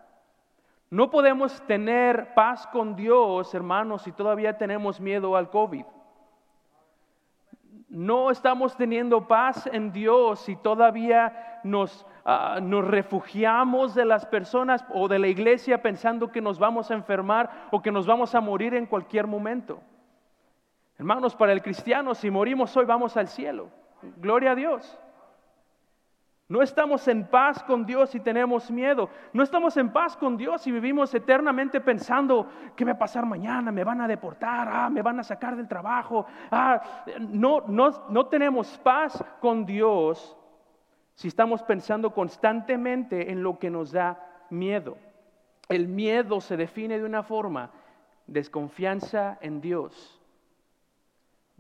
No 0.92 1.10
podemos 1.10 1.66
tener 1.68 2.34
paz 2.34 2.68
con 2.68 2.98
Dios, 2.98 3.56
hermanos, 3.56 4.02
si 4.02 4.12
todavía 4.12 4.58
tenemos 4.58 5.00
miedo 5.00 5.38
al 5.38 5.50
COVID. 5.50 5.86
No 7.88 8.30
estamos 8.30 8.76
teniendo 8.76 9.26
paz 9.26 9.70
en 9.72 9.94
Dios 9.94 10.42
si 10.42 10.58
todavía 10.58 11.62
nos, 11.64 12.06
ah, 12.26 12.60
nos, 12.62 12.86
refugiamos 12.86 13.96
de 13.96 14.04
las 14.04 14.26
personas 14.26 14.86
o 14.94 15.08
de 15.08 15.20
la 15.20 15.28
iglesia 15.28 15.82
pensando 15.82 16.30
que 16.30 16.42
nos 16.42 16.60
vamos 16.60 16.92
a 16.92 16.94
enfermar 16.94 17.70
o 17.72 17.82
que 17.82 17.92
nos 17.92 18.06
vamos 18.06 18.36
a 18.36 18.42
morir 18.42 18.76
en 18.76 18.86
cualquier 18.86 19.28
momento. 19.28 19.80
Hermanos, 20.98 21.38
para 21.38 21.54
el 21.54 21.62
cristiano, 21.62 22.16
si 22.16 22.30
morimos 22.30 22.76
hoy 22.76 22.84
vamos 22.84 23.16
al 23.16 23.30
cielo. 23.30 23.70
Gloria 24.18 24.52
a 24.52 24.56
Dios. 24.56 25.00
No 26.52 26.62
estamos 26.62 27.08
en 27.08 27.28
paz 27.28 27.64
con 27.64 27.86
Dios 27.86 28.10
si 28.10 28.20
tenemos 28.20 28.70
miedo. 28.70 29.10
No 29.32 29.42
estamos 29.42 29.78
en 29.78 29.90
paz 29.90 30.18
con 30.18 30.36
Dios 30.36 30.62
si 30.62 30.70
vivimos 30.70 31.14
eternamente 31.14 31.80
pensando, 31.80 32.46
¿qué 32.76 32.84
va 32.84 32.92
a 32.92 32.98
pasar 32.98 33.26
mañana? 33.26 33.72
¿Me 33.72 33.86
van 33.86 34.02
a 34.02 34.08
deportar? 34.10 34.68
Ah, 34.70 34.90
¿me 34.90 35.02
van 35.02 35.18
a 35.18 35.24
sacar 35.24 35.56
del 35.56 35.70
trabajo? 35.70 36.26
Ah, 36.52 37.06
no, 37.22 37.62
no, 37.68 37.90
no 38.10 38.26
tenemos 38.26 38.78
paz 38.80 39.24
con 39.40 39.66
Dios 39.66 40.36
si 41.16 41.30
estamos 41.30 41.64
pensando 41.64 42.14
constantemente 42.14 43.32
en 43.32 43.44
lo 43.44 43.58
que 43.58 43.70
nos 43.70 43.94
da 43.94 44.20
miedo. 44.50 44.98
El 45.70 45.88
miedo 45.88 46.42
se 46.42 46.58
define 46.58 47.00
de 47.00 47.06
una 47.06 47.24
forma, 47.24 47.72
desconfianza 48.28 49.38
en 49.40 49.62
Dios. 49.62 50.21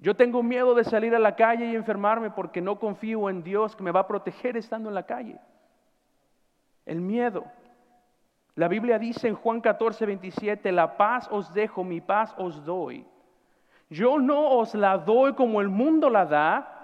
Yo 0.01 0.15
tengo 0.15 0.41
miedo 0.41 0.74
de 0.74 0.84
salir 0.84 1.13
a 1.13 1.20
la 1.20 1.36
calle 1.36 1.67
y 1.67 1.75
enfermarme 1.75 2.31
porque 2.31 2.60
no 2.60 2.79
confío 2.79 3.29
en 3.29 3.43
Dios 3.43 3.75
que 3.75 3.84
me 3.84 3.91
va 3.91 4.01
a 4.01 4.08
proteger 4.08 4.58
estando 4.58 4.89
en 4.89 4.96
la 4.96 5.05
calle. 5.05 5.38
El 6.88 7.01
miedo. 7.01 7.46
La 8.55 8.67
Biblia 8.67 8.98
dice 8.98 9.27
en 9.27 9.36
Juan 9.36 9.62
14, 9.62 10.08
27, 10.08 10.72
la 10.72 10.98
paz 10.98 11.29
os 11.31 11.53
dejo, 11.53 11.84
mi 11.84 12.01
paz 12.01 12.34
os 12.39 12.65
doy. 12.65 13.05
Yo 13.91 14.17
no 14.17 14.50
os 14.58 14.74
la 14.74 14.98
doy 14.98 15.34
como 15.34 15.62
el 15.62 15.70
mundo 15.70 16.10
la 16.10 16.25
da. 16.25 16.77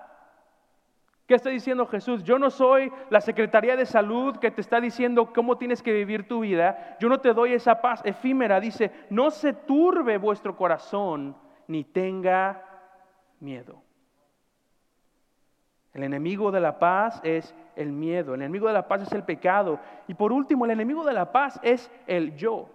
¿Qué 1.25 1.33
está 1.33 1.49
diciendo 1.49 1.87
Jesús? 1.87 2.23
Yo 2.23 2.37
no 2.37 2.51
soy 2.51 2.91
la 3.09 3.19
Secretaría 3.19 3.75
de 3.75 3.87
Salud 3.87 4.37
que 4.37 4.51
te 4.51 4.61
está 4.61 4.79
diciendo 4.79 5.33
cómo 5.33 5.57
tienes 5.57 5.81
que 5.81 5.91
vivir 5.91 6.27
tu 6.27 6.41
vida. 6.41 6.97
Yo 6.99 7.09
no 7.09 7.19
te 7.19 7.33
doy 7.33 7.53
esa 7.53 7.81
paz 7.81 7.99
efímera. 8.05 8.59
Dice, 8.59 8.91
no 9.09 9.31
se 9.31 9.53
turbe 9.53 10.19
vuestro 10.19 10.55
corazón 10.55 11.35
ni 11.67 11.83
tenga 11.83 12.66
miedo. 13.39 13.81
El 15.93 16.03
enemigo 16.03 16.51
de 16.51 16.59
la 16.59 16.77
paz 16.77 17.19
es 17.23 17.55
el 17.75 17.91
miedo, 17.91 18.35
el 18.35 18.41
enemigo 18.41 18.67
de 18.67 18.73
la 18.73 18.87
paz 18.87 19.01
es 19.01 19.11
el 19.13 19.23
pecado. 19.23 19.79
Y 20.07 20.13
por 20.13 20.31
último, 20.31 20.65
el 20.65 20.71
enemigo 20.71 21.03
de 21.03 21.13
la 21.13 21.31
paz 21.31 21.59
es 21.63 21.89
el 22.05 22.35
yo. 22.35 22.69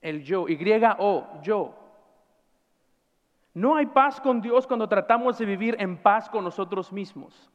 El 0.00 0.22
yo, 0.22 0.48
Y-O, 0.48 1.42
yo. 1.42 1.74
No 3.54 3.74
hay 3.74 3.86
paz 3.86 4.20
con 4.20 4.40
Dios 4.40 4.68
cuando 4.68 4.88
tratamos 4.88 5.38
de 5.38 5.46
vivir 5.46 5.76
en 5.80 5.96
paz 5.96 6.30
con 6.30 6.44
nosotros 6.44 6.92
mismos. 6.92 7.50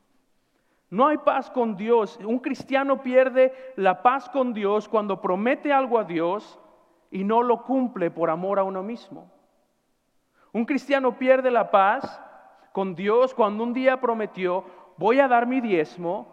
No 0.90 1.08
hay 1.08 1.20
paz 1.20 1.50
con 1.50 1.78
Dios. 1.78 2.20
Un 2.22 2.40
cristiano 2.40 3.02
pierde 3.02 3.54
la 3.78 4.02
paz 4.02 4.28
con 4.28 4.54
Dios 4.54 4.90
cuando 4.90 5.22
promete 5.22 5.72
algo 5.72 5.98
a 5.98 6.04
Dios 6.04 6.60
y 7.10 7.24
no 7.24 7.42
lo 7.42 7.64
cumple 7.64 8.12
por 8.12 8.30
amor 8.30 8.60
a 8.60 8.64
uno 8.64 8.84
mismo. 8.84 9.31
Un 10.54 10.66
cristiano 10.66 11.18
pierde 11.18 11.50
la 11.50 11.72
paz 11.72 12.22
con 12.72 12.96
Dios 12.96 13.34
cuando 13.34 13.64
un 13.64 13.74
día 13.74 14.00
prometió, 14.00 14.66
voy 14.98 15.20
a 15.20 15.28
dar 15.28 15.48
mi 15.48 15.62
diezmo, 15.62 16.28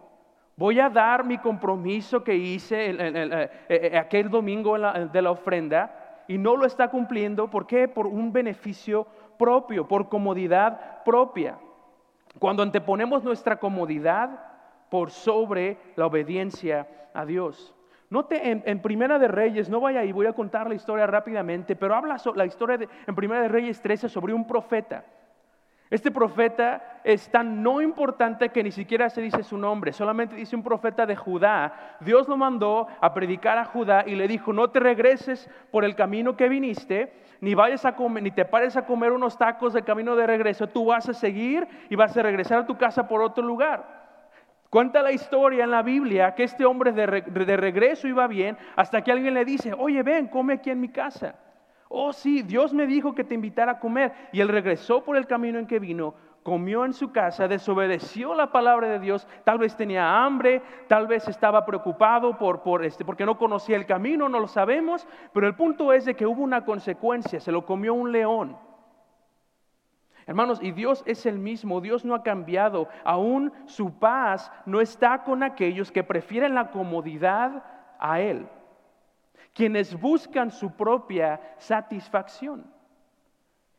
voy 0.57 0.81
a 0.81 0.89
dar 0.89 1.25
mi 1.25 1.39
compromiso 1.39 2.25
que 2.25 2.35
hice 2.35 2.91
eh, 2.91 3.51
eh, 3.69 3.99
aquel 3.99 4.29
domingo 4.29 4.77
de 4.79 5.23
la 5.23 5.31
ofrenda 5.31 6.25
y 6.27 6.37
no 6.37 6.57
lo 6.57 6.67
está 6.67 6.89
cumpliendo. 6.89 7.49
¿Por 7.49 7.67
qué? 7.67 7.89
Por 7.89 8.07
un 8.07 8.33
beneficio 8.33 9.07
propio, 9.39 9.87
por 9.87 10.09
comodidad 10.09 11.03
propia. 11.05 11.59
Cuando 12.39 12.63
anteponemos 12.63 13.23
nuestra 13.23 13.59
comodidad 13.59 14.31
por 14.91 15.11
sobre 15.11 15.79
la 15.97 16.07
obediencia 16.07 16.89
a 17.15 17.25
Dios. 17.25 17.75
Note 18.11 18.63
en, 18.65 18.81
Primera 18.81 19.19
de 19.19 19.29
Reyes, 19.29 19.69
no 19.69 19.81
vaya 19.81 20.01
ahí, 20.01 20.13
voy 20.13 20.27
a 20.27 20.33
contar 20.33 20.67
la 20.67 20.75
historia 20.75 21.07
rápidamente, 21.07 21.77
pero 21.77 21.95
habla 21.95 22.17
la 22.35 22.47
historia 22.47 22.79
en 23.07 23.15
Primera 23.15 23.43
de 23.43 23.49
Reyes 23.49 23.83
13 23.83 24.09
sobre 24.09 24.33
un 24.33 24.47
profeta. 24.47 25.05
Este 25.91 26.11
profeta 26.11 27.01
es 27.03 27.31
tan 27.31 27.63
no 27.63 27.81
importante 27.81 28.51
que 28.51 28.63
ni 28.63 28.71
siquiera 28.71 29.09
se 29.09 29.23
dice 29.23 29.43
su 29.43 29.57
nombre, 29.57 29.93
solamente 29.93 30.37
dice 30.37 30.57
un 30.57 30.63
profeta 30.63 31.07
de 31.07 31.17
Judá. 31.17 31.97
Dios 32.01 32.29
lo 32.29 32.37
mandó 32.37 32.89
a 33.01 33.15
predicar 33.15 33.57
a 33.57 33.65
Judá 33.65 34.05
y 34.07 34.15
le 34.15 34.29
dijo, 34.29 34.53
no 34.53 34.69
te 34.69 34.81
regreses 34.81 35.49
por 35.71 35.85
el 35.85 35.95
camino 35.95 36.37
que 36.37 36.49
viniste, 36.49 37.13
ni 37.41 37.55
vayas 37.55 37.87
a 37.87 37.97
ni 38.21 38.31
te 38.31 38.45
pares 38.45 38.77
a 38.77 38.85
comer 38.85 39.13
unos 39.13 39.39
tacos 39.39 39.73
de 39.73 39.83
camino 39.83 40.15
de 40.17 40.27
regreso, 40.27 40.67
tú 40.67 40.87
vas 40.87 41.09
a 41.09 41.15
seguir 41.15 41.67
y 41.89 41.97
vas 41.97 42.17
a 42.17 42.23
regresar 42.23 42.59
a 42.59 42.67
tu 42.67 42.77
casa 42.77 43.09
por 43.09 43.23
otro 43.23 43.45
lugar. 43.45 43.98
Cuenta 44.71 45.03
la 45.03 45.13
historia 45.13 45.65
en 45.65 45.71
la 45.71 45.83
Biblia 45.83 46.35
que 46.35 46.45
este 46.45 46.67
hombre 46.67 46.93
de, 46.93 47.57
regreso 47.57 48.07
iba 48.07 48.27
bien 48.27 48.59
hasta 48.77 49.03
que 49.03 49.11
alguien 49.11 49.33
le 49.33 49.45
dice, 49.47 49.73
oye, 49.73 50.03
ven, 50.03 50.29
come 50.29 50.55
aquí 50.55 50.71
en 50.71 50.81
mi 50.81 50.91
casa. 50.91 51.37
Oh, 51.89 52.13
sí, 52.13 52.43
Dios 52.43 52.75
me 52.75 52.87
dijo 52.87 53.15
que 53.15 53.25
te 53.25 53.35
invitara 53.35 53.73
a 53.73 53.79
comer. 53.79 54.13
Y 54.31 54.41
él 54.41 54.49
regresó 54.49 55.03
por 55.03 55.17
el 55.17 55.27
camino 55.27 55.59
en 55.59 55.67
que 55.67 55.79
vino, 55.79 56.15
comió 56.43 56.85
en 56.85 56.93
su 56.93 57.13
casa, 57.13 57.49
desobedeció 57.49 58.35
la 58.35 58.53
palabra 58.53 58.89
de 58.89 58.99
Dios, 58.99 59.27
tal 59.45 59.59
vez 59.59 59.75
tenía 59.75 60.23
hambre, 60.23 60.61
tal 60.87 61.07
vez 61.07 61.27
estaba 61.29 61.65
preocupado 61.65 62.37
por, 62.37 62.63
por 62.63 62.85
este, 62.85 63.07
porque 63.07 63.25
no 63.25 63.39
conocía 63.39 63.77
el 63.77 63.87
camino, 63.87 64.29
no 64.29 64.39
lo 64.39 64.49
sabemos, 64.49 65.09
pero 65.33 65.47
el 65.47 65.57
punto 65.57 65.95
es 65.95 66.05
de 66.05 66.15
que 66.15 66.27
hubo 66.27 66.43
una 66.43 66.67
consecuencia, 66.67 67.41
se 67.41 67.53
lo 67.53 67.65
comió 67.65 67.95
un 67.95 68.13
león. 68.13 68.68
Hermanos, 70.29 70.59
y 70.63 70.73
Dios 70.73 71.03
es 71.07 71.25
el 71.25 71.39
mismo, 71.39 71.81
Dios 71.81 72.05
no 72.05 72.15
ha 72.15 72.23
cambiado. 72.23 72.87
Aún 73.03 73.51
su 73.65 73.99
paz 73.99 74.53
no 74.67 74.83
está 74.83 75.25
con 75.25 75.43
aquellos 75.43 75.91
que 75.91 76.05
prefieren 76.05 76.55
la 76.55 76.71
comodidad 76.71 77.65
a 77.99 78.21
Él, 78.21 78.47
quienes 79.55 79.99
buscan 79.99 80.51
su 80.51 80.73
propia 80.73 81.41
satisfacción. 81.57 82.71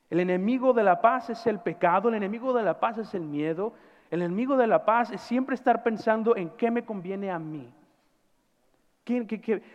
El 0.09 0.21
enemigo 0.21 0.73
de 0.73 0.81
la 0.81 1.01
paz 1.01 1.29
es 1.29 1.45
el 1.45 1.59
pecado, 1.59 2.09
el 2.09 2.15
enemigo 2.15 2.51
de 2.51 2.63
la 2.63 2.79
paz 2.79 2.97
es 2.97 3.13
el 3.13 3.21
miedo, 3.21 3.73
el 4.09 4.23
enemigo 4.23 4.57
de 4.57 4.65
la 4.65 4.85
paz 4.85 5.11
es 5.11 5.21
siempre 5.21 5.53
estar 5.53 5.83
pensando 5.83 6.35
en 6.35 6.49
qué 6.49 6.71
me 6.71 6.83
conviene 6.83 7.29
a 7.29 7.37
mí. 7.37 7.71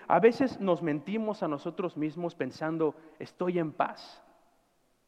a 0.08 0.18
veces 0.18 0.58
nos 0.58 0.82
mentimos 0.82 1.44
a 1.44 1.46
nosotros 1.46 1.96
mismos 1.96 2.34
pensando, 2.34 2.96
estoy 3.20 3.60
en 3.60 3.70
paz, 3.70 4.20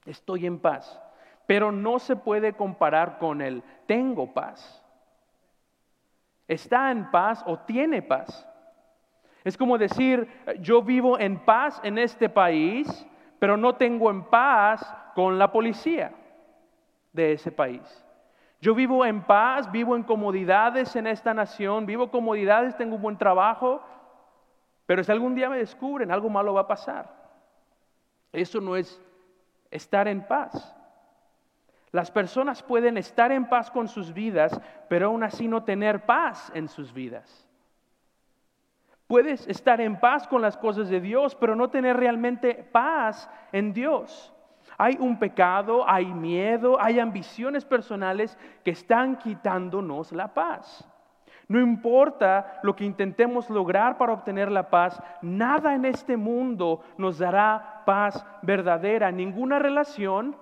estoy 0.04 0.46
en 0.46 0.60
paz 0.60 1.02
pero 1.46 1.72
no 1.72 1.98
se 1.98 2.16
puede 2.16 2.52
comparar 2.52 3.18
con 3.18 3.40
el 3.40 3.62
tengo 3.86 4.32
paz. 4.32 4.82
Está 6.48 6.90
en 6.90 7.10
paz 7.10 7.42
o 7.46 7.58
tiene 7.60 8.02
paz. 8.02 8.46
Es 9.44 9.56
como 9.56 9.78
decir, 9.78 10.28
yo 10.60 10.82
vivo 10.82 11.18
en 11.18 11.38
paz 11.38 11.80
en 11.84 11.98
este 11.98 12.28
país, 12.28 13.06
pero 13.38 13.56
no 13.56 13.76
tengo 13.76 14.10
en 14.10 14.24
paz 14.24 14.94
con 15.14 15.38
la 15.38 15.52
policía 15.52 16.12
de 17.12 17.32
ese 17.32 17.52
país. 17.52 18.04
Yo 18.60 18.74
vivo 18.74 19.04
en 19.04 19.22
paz, 19.22 19.70
vivo 19.70 19.94
en 19.96 20.02
comodidades 20.02 20.96
en 20.96 21.06
esta 21.06 21.34
nación, 21.34 21.86
vivo 21.86 22.10
comodidades, 22.10 22.76
tengo 22.76 22.96
un 22.96 23.02
buen 23.02 23.18
trabajo, 23.18 23.82
pero 24.86 25.04
si 25.04 25.12
algún 25.12 25.34
día 25.34 25.48
me 25.48 25.58
descubren, 25.58 26.10
algo 26.10 26.28
malo 26.28 26.54
va 26.54 26.62
a 26.62 26.68
pasar. 26.68 27.12
Eso 28.32 28.60
no 28.60 28.76
es 28.76 29.00
estar 29.70 30.08
en 30.08 30.26
paz. 30.26 30.75
Las 31.96 32.10
personas 32.10 32.62
pueden 32.62 32.98
estar 32.98 33.32
en 33.32 33.48
paz 33.48 33.70
con 33.70 33.88
sus 33.88 34.12
vidas, 34.12 34.60
pero 34.86 35.06
aún 35.06 35.22
así 35.22 35.48
no 35.48 35.64
tener 35.64 36.04
paz 36.04 36.52
en 36.54 36.68
sus 36.68 36.92
vidas. 36.92 37.48
Puedes 39.06 39.48
estar 39.48 39.80
en 39.80 39.98
paz 39.98 40.28
con 40.28 40.42
las 40.42 40.58
cosas 40.58 40.90
de 40.90 41.00
Dios, 41.00 41.34
pero 41.34 41.56
no 41.56 41.70
tener 41.70 41.96
realmente 41.96 42.68
paz 42.70 43.30
en 43.50 43.72
Dios. 43.72 44.30
Hay 44.76 44.98
un 45.00 45.18
pecado, 45.18 45.88
hay 45.88 46.04
miedo, 46.04 46.76
hay 46.78 47.00
ambiciones 47.00 47.64
personales 47.64 48.36
que 48.62 48.72
están 48.72 49.16
quitándonos 49.16 50.12
la 50.12 50.34
paz. 50.34 50.86
No 51.48 51.60
importa 51.60 52.60
lo 52.62 52.76
que 52.76 52.84
intentemos 52.84 53.48
lograr 53.48 53.96
para 53.96 54.12
obtener 54.12 54.52
la 54.52 54.68
paz, 54.68 55.02
nada 55.22 55.74
en 55.74 55.86
este 55.86 56.18
mundo 56.18 56.82
nos 56.98 57.16
dará 57.16 57.84
paz 57.86 58.22
verdadera. 58.42 59.10
Ninguna 59.10 59.58
relación, 59.58 60.36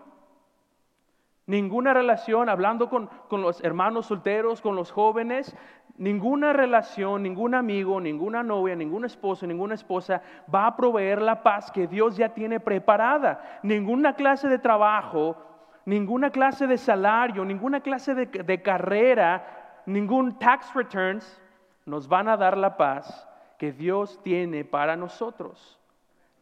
Ninguna 1.46 1.92
relación, 1.92 2.48
hablando 2.48 2.88
con, 2.88 3.10
los 3.30 3.62
hermanos 3.62 4.06
solteros, 4.06 4.62
con 4.62 4.76
los 4.76 4.90
jóvenes, 4.90 5.54
ninguna 5.98 6.54
relación, 6.54 7.22
ningún 7.22 7.54
amigo, 7.54 8.00
ninguna 8.00 8.42
novia, 8.42 8.74
ningún 8.74 9.04
esposo, 9.04 9.46
ninguna 9.46 9.74
esposa 9.74 10.22
va 10.52 10.66
a 10.66 10.76
proveer 10.76 11.20
la 11.20 11.42
paz 11.42 11.70
que 11.70 11.86
Dios 11.86 12.16
ya 12.16 12.30
tiene 12.30 12.60
preparada. 12.60 13.60
Ninguna 13.62 14.14
clase 14.14 14.48
de 14.48 14.58
trabajo, 14.58 15.36
ninguna 15.84 16.30
clase 16.30 16.66
de 16.66 16.78
salario, 16.78 17.44
ninguna 17.44 17.80
clase 17.80 18.14
de, 18.14 18.24
de 18.24 18.62
carrera, 18.62 19.82
ningún 19.84 20.38
tax 20.38 20.72
returns 20.74 21.42
nos 21.84 22.08
van 22.08 22.28
a 22.28 22.38
dar 22.38 22.56
la 22.56 22.78
paz 22.78 23.28
que 23.58 23.70
Dios 23.70 24.18
tiene 24.22 24.64
para 24.64 24.96
nosotros. 24.96 25.78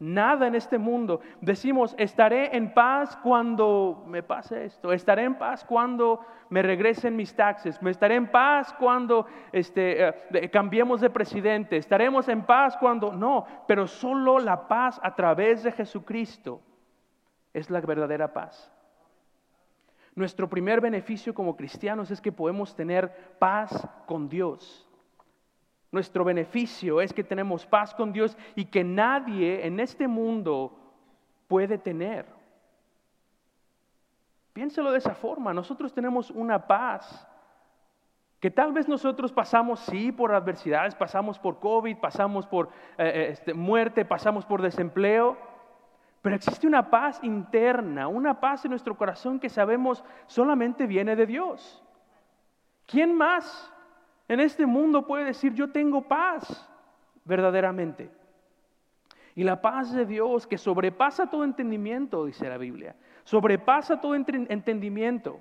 Nada 0.03 0.47
en 0.47 0.55
este 0.55 0.77
mundo. 0.77 1.21
Decimos, 1.39 1.95
estaré 1.97 2.57
en 2.57 2.73
paz 2.73 3.15
cuando 3.23 4.03
me 4.05 4.21
pase 4.21 4.65
esto. 4.65 4.91
Estaré 4.91 5.23
en 5.23 5.35
paz 5.35 5.63
cuando 5.63 6.19
me 6.49 6.61
regresen 6.61 7.15
mis 7.15 7.33
taxes. 7.33 7.81
Me 7.81 7.91
estaré 7.91 8.15
en 8.15 8.29
paz 8.29 8.73
cuando 8.73 9.25
este, 9.53 10.09
eh, 10.09 10.49
cambiemos 10.51 10.99
de 10.99 11.09
presidente. 11.09 11.77
Estaremos 11.77 12.27
en 12.27 12.43
paz 12.43 12.75
cuando... 12.75 13.13
No, 13.13 13.45
pero 13.65 13.87
solo 13.87 14.39
la 14.39 14.67
paz 14.67 14.99
a 15.01 15.15
través 15.15 15.63
de 15.63 15.71
Jesucristo 15.71 16.59
es 17.53 17.69
la 17.69 17.79
verdadera 17.79 18.33
paz. 18.33 18.69
Nuestro 20.15 20.49
primer 20.49 20.81
beneficio 20.81 21.33
como 21.33 21.55
cristianos 21.55 22.11
es 22.11 22.19
que 22.19 22.33
podemos 22.33 22.75
tener 22.75 23.37
paz 23.39 23.87
con 24.05 24.27
Dios. 24.27 24.85
Nuestro 25.93 26.23
beneficio 26.23 27.01
es 27.01 27.13
que 27.13 27.23
tenemos 27.23 27.67
paz 27.67 27.93
con 27.93 28.11
Dios 28.11 28.35
y 28.55 28.65
que 28.65 28.83
nadie 28.83 29.63
en 29.67 29.79
este 29.79 30.07
mundo 30.07 30.75
puede 31.47 31.77
tener. 31.77 32.25
Piénselo 34.53 34.91
de 34.91 34.97
esa 34.97 35.13
forma. 35.13 35.53
Nosotros 35.53 35.93
tenemos 35.93 36.31
una 36.31 36.65
paz 36.65 37.27
que 38.39 38.49
tal 38.49 38.73
vez 38.73 38.87
nosotros 38.87 39.31
pasamos, 39.31 39.81
sí, 39.81 40.11
por 40.11 40.33
adversidades, 40.33 40.95
pasamos 40.95 41.37
por 41.37 41.59
COVID, 41.59 41.97
pasamos 41.99 42.47
por 42.47 42.69
eh, 42.97 43.05
eh, 43.05 43.27
este, 43.29 43.53
muerte, 43.53 44.03
pasamos 44.03 44.47
por 44.47 44.63
desempleo, 44.63 45.37
pero 46.23 46.35
existe 46.35 46.65
una 46.65 46.89
paz 46.89 47.23
interna, 47.23 48.07
una 48.07 48.39
paz 48.39 48.65
en 48.65 48.71
nuestro 48.71 48.97
corazón 48.97 49.39
que 49.39 49.47
sabemos 49.47 50.03
solamente 50.25 50.87
viene 50.87 51.15
de 51.15 51.27
Dios. 51.27 51.83
¿Quién 52.87 53.15
más 53.15 53.71
en 54.27 54.39
este 54.39 54.65
mundo 54.65 55.05
puede 55.05 55.25
decir 55.25 55.53
yo 55.53 55.71
tengo 55.71 56.07
paz 56.07 56.69
verdaderamente? 57.25 58.09
Y 59.35 59.43
la 59.43 59.61
paz 59.61 59.91
de 59.91 60.05
Dios 60.05 60.45
que 60.45 60.57
sobrepasa 60.57 61.29
todo 61.29 61.43
entendimiento, 61.43 62.25
dice 62.25 62.47
la 62.47 62.57
Biblia, 62.57 62.95
sobrepasa 63.23 63.99
todo 63.99 64.15
entendimiento. 64.15 65.39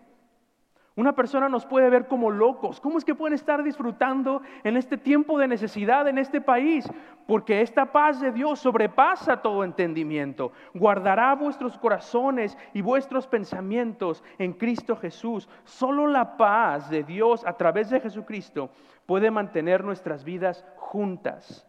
Una 0.94 1.14
persona 1.14 1.48
nos 1.48 1.64
puede 1.64 1.88
ver 1.88 2.06
como 2.06 2.30
locos. 2.30 2.78
¿Cómo 2.78 2.98
es 2.98 3.04
que 3.04 3.14
pueden 3.14 3.32
estar 3.32 3.62
disfrutando 3.62 4.42
en 4.62 4.76
este 4.76 4.98
tiempo 4.98 5.38
de 5.38 5.48
necesidad 5.48 6.06
en 6.06 6.18
este 6.18 6.42
país? 6.42 6.86
Porque 7.26 7.62
esta 7.62 7.92
paz 7.92 8.20
de 8.20 8.30
Dios 8.30 8.60
sobrepasa 8.60 9.38
todo 9.38 9.64
entendimiento. 9.64 10.52
Guardará 10.74 11.34
vuestros 11.34 11.78
corazones 11.78 12.58
y 12.74 12.82
vuestros 12.82 13.26
pensamientos 13.26 14.22
en 14.38 14.52
Cristo 14.52 14.94
Jesús. 14.96 15.48
Solo 15.64 16.06
la 16.06 16.36
paz 16.36 16.90
de 16.90 17.04
Dios 17.04 17.42
a 17.46 17.54
través 17.54 17.88
de 17.88 18.00
Jesucristo 18.00 18.68
puede 19.06 19.30
mantener 19.30 19.82
nuestras 19.84 20.24
vidas 20.24 20.62
juntas. 20.76 21.66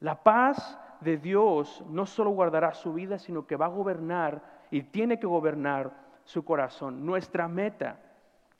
La 0.00 0.24
paz 0.24 0.80
de 1.00 1.16
Dios 1.16 1.84
no 1.88 2.06
solo 2.06 2.30
guardará 2.30 2.74
su 2.74 2.92
vida, 2.92 3.18
sino 3.18 3.46
que 3.46 3.54
va 3.54 3.66
a 3.66 3.68
gobernar 3.68 4.42
y 4.72 4.82
tiene 4.82 5.20
que 5.20 5.28
gobernar 5.28 5.92
su 6.24 6.44
corazón. 6.44 7.06
Nuestra 7.06 7.46
meta 7.46 8.00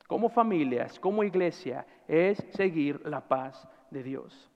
como 0.08 0.30
familias, 0.30 0.98
como 0.98 1.22
iglesia, 1.22 1.86
es 2.08 2.44
seguir 2.50 3.00
la 3.04 3.20
paz 3.20 3.68
de 3.90 4.02
Dios. 4.02 4.50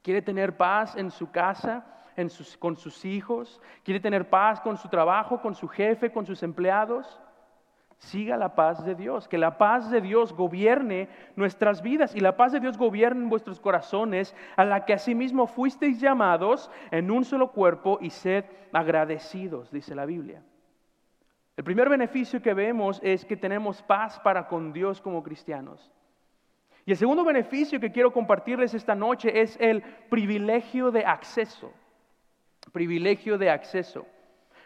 ¿Quiere 0.00 0.22
tener 0.22 0.56
paz 0.56 0.96
en 0.96 1.10
su 1.10 1.30
casa, 1.30 1.84
con 2.60 2.76
sus 2.76 3.04
hijos? 3.04 3.60
¿Quiere 3.82 3.98
tener 3.98 4.30
paz 4.30 4.60
con 4.60 4.76
su 4.76 4.88
trabajo, 4.88 5.42
con 5.42 5.56
su 5.56 5.66
jefe, 5.66 6.12
con 6.12 6.24
sus 6.24 6.40
empleados? 6.44 7.20
Siga 7.98 8.36
la 8.36 8.54
paz 8.54 8.84
de 8.84 8.94
Dios, 8.94 9.26
que 9.26 9.38
la 9.38 9.58
paz 9.58 9.90
de 9.90 10.00
Dios 10.00 10.32
gobierne 10.32 11.08
nuestras 11.34 11.82
vidas 11.82 12.14
y 12.14 12.20
la 12.20 12.36
paz 12.36 12.52
de 12.52 12.60
Dios 12.60 12.78
gobierne 12.78 13.28
vuestros 13.28 13.58
corazones, 13.58 14.36
a 14.56 14.64
la 14.64 14.84
que 14.84 14.92
asimismo 14.92 15.48
fuisteis 15.48 16.00
llamados 16.00 16.70
en 16.92 17.10
un 17.10 17.24
solo 17.24 17.50
cuerpo 17.50 17.98
y 18.00 18.10
sed 18.10 18.44
agradecidos, 18.72 19.72
dice 19.72 19.96
la 19.96 20.06
Biblia. 20.06 20.44
El 21.56 21.62
primer 21.62 21.88
beneficio 21.88 22.42
que 22.42 22.52
vemos 22.52 23.00
es 23.02 23.24
que 23.24 23.36
tenemos 23.36 23.82
paz 23.82 24.18
para 24.20 24.48
con 24.48 24.72
Dios 24.72 25.00
como 25.00 25.22
cristianos. 25.22 25.92
Y 26.84 26.90
el 26.90 26.96
segundo 26.96 27.24
beneficio 27.24 27.80
que 27.80 27.92
quiero 27.92 28.12
compartirles 28.12 28.74
esta 28.74 28.94
noche 28.94 29.40
es 29.40 29.56
el 29.60 29.82
privilegio 30.10 30.90
de 30.90 31.06
acceso. 31.06 31.72
Privilegio 32.72 33.38
de 33.38 33.50
acceso. 33.50 34.06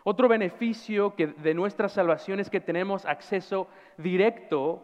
Otro 0.03 0.29
beneficio 0.29 1.15
que 1.15 1.27
de 1.27 1.55
nuestra 1.55 1.89
salvación 1.89 2.41
es 2.41 2.49
que 2.49 2.61
tenemos 2.61 3.05
acceso 3.05 3.69
directo 3.99 4.83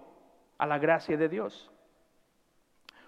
a 0.58 0.66
la 0.66 0.78
gracia 0.78 1.16
de 1.16 1.28
Dios. 1.28 1.70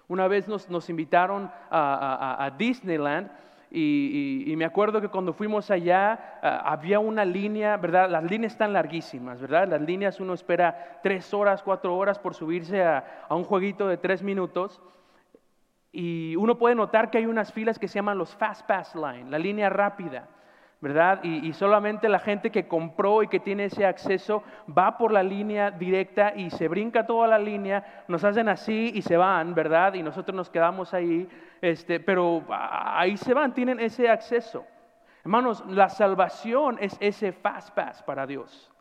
Una 0.07 0.27
vez 0.27 0.47
nos, 0.47 0.89
invitaron 0.89 1.51
a 1.69 2.51
Disneyland 2.57 3.29
y, 3.69 4.53
me 4.57 4.65
acuerdo 4.65 5.01
que 5.01 5.09
cuando 5.09 5.33
fuimos 5.33 5.69
allá 5.71 6.39
ah, 6.41 6.71
había 6.71 6.99
una 6.99 7.25
línea, 7.25 7.77
¿verdad? 7.77 8.09
Las 8.09 8.23
líneas 8.23 8.53
están 8.53 8.73
larguísimas, 8.73 9.41
¿verdad? 9.41 9.67
Las 9.67 9.81
líneas 9.81 10.19
uno 10.19 10.33
espera 10.33 10.99
tres 11.03 11.33
horas, 11.33 11.61
cuatro 11.63 11.95
horas 11.97 12.17
por 12.17 12.33
subirse 12.33 12.81
a, 12.83 13.25
a 13.27 13.35
un 13.35 13.43
jueguito 13.43 13.87
de 13.87 13.97
tres 13.97 14.23
minutos. 14.23 14.81
Y 15.91 16.35
uno 16.37 16.57
puede 16.57 16.75
notar 16.75 17.09
que 17.09 17.17
hay 17.17 17.25
unas 17.25 17.51
filas 17.51 17.79
que 17.79 17.87
se 17.87 17.95
llaman 17.95 18.17
los 18.17 18.35
Fast 18.35 18.65
Pass 18.67 18.95
Line, 18.95 19.29
la 19.29 19.39
línea 19.39 19.69
rápida. 19.69 20.27
¿Verdad? 20.79 21.23
Y, 21.23 21.51
solamente 21.53 22.07
la 22.07 22.19
gente 22.19 22.51
que 22.51 22.67
compró 22.67 23.23
y 23.23 23.27
que 23.27 23.39
tiene 23.39 23.65
ese 23.65 23.85
acceso 23.85 24.43
va 24.77 24.97
por 24.97 25.11
la 25.11 25.23
línea 25.23 25.71
directa 25.71 26.33
y 26.35 26.51
se 26.51 26.67
brinca 26.67 27.07
toda 27.07 27.27
la 27.27 27.39
línea, 27.39 28.03
nos 28.07 28.23
hacen 28.23 28.47
así 28.47 28.91
y 28.93 29.01
se 29.01 29.17
van, 29.17 29.55
¿verdad? 29.55 29.95
Y 29.95 30.03
nosotros 30.03 30.35
nos 30.35 30.49
quedamos 30.49 30.93
ahí, 30.93 31.27
este, 31.61 31.99
pero 31.99 32.43
ahí 32.49 33.17
se 33.17 33.33
van, 33.33 33.53
tienen 33.53 33.79
ese 33.79 34.07
acceso. 34.07 34.65
Hermanos, 35.23 35.63
la 35.67 35.89
salvación 35.89 36.77
es 36.79 36.95
ese 36.99 37.31
fast 37.31 37.73
pass 37.73 38.03
para 38.03 38.27
Dios. 38.27 38.71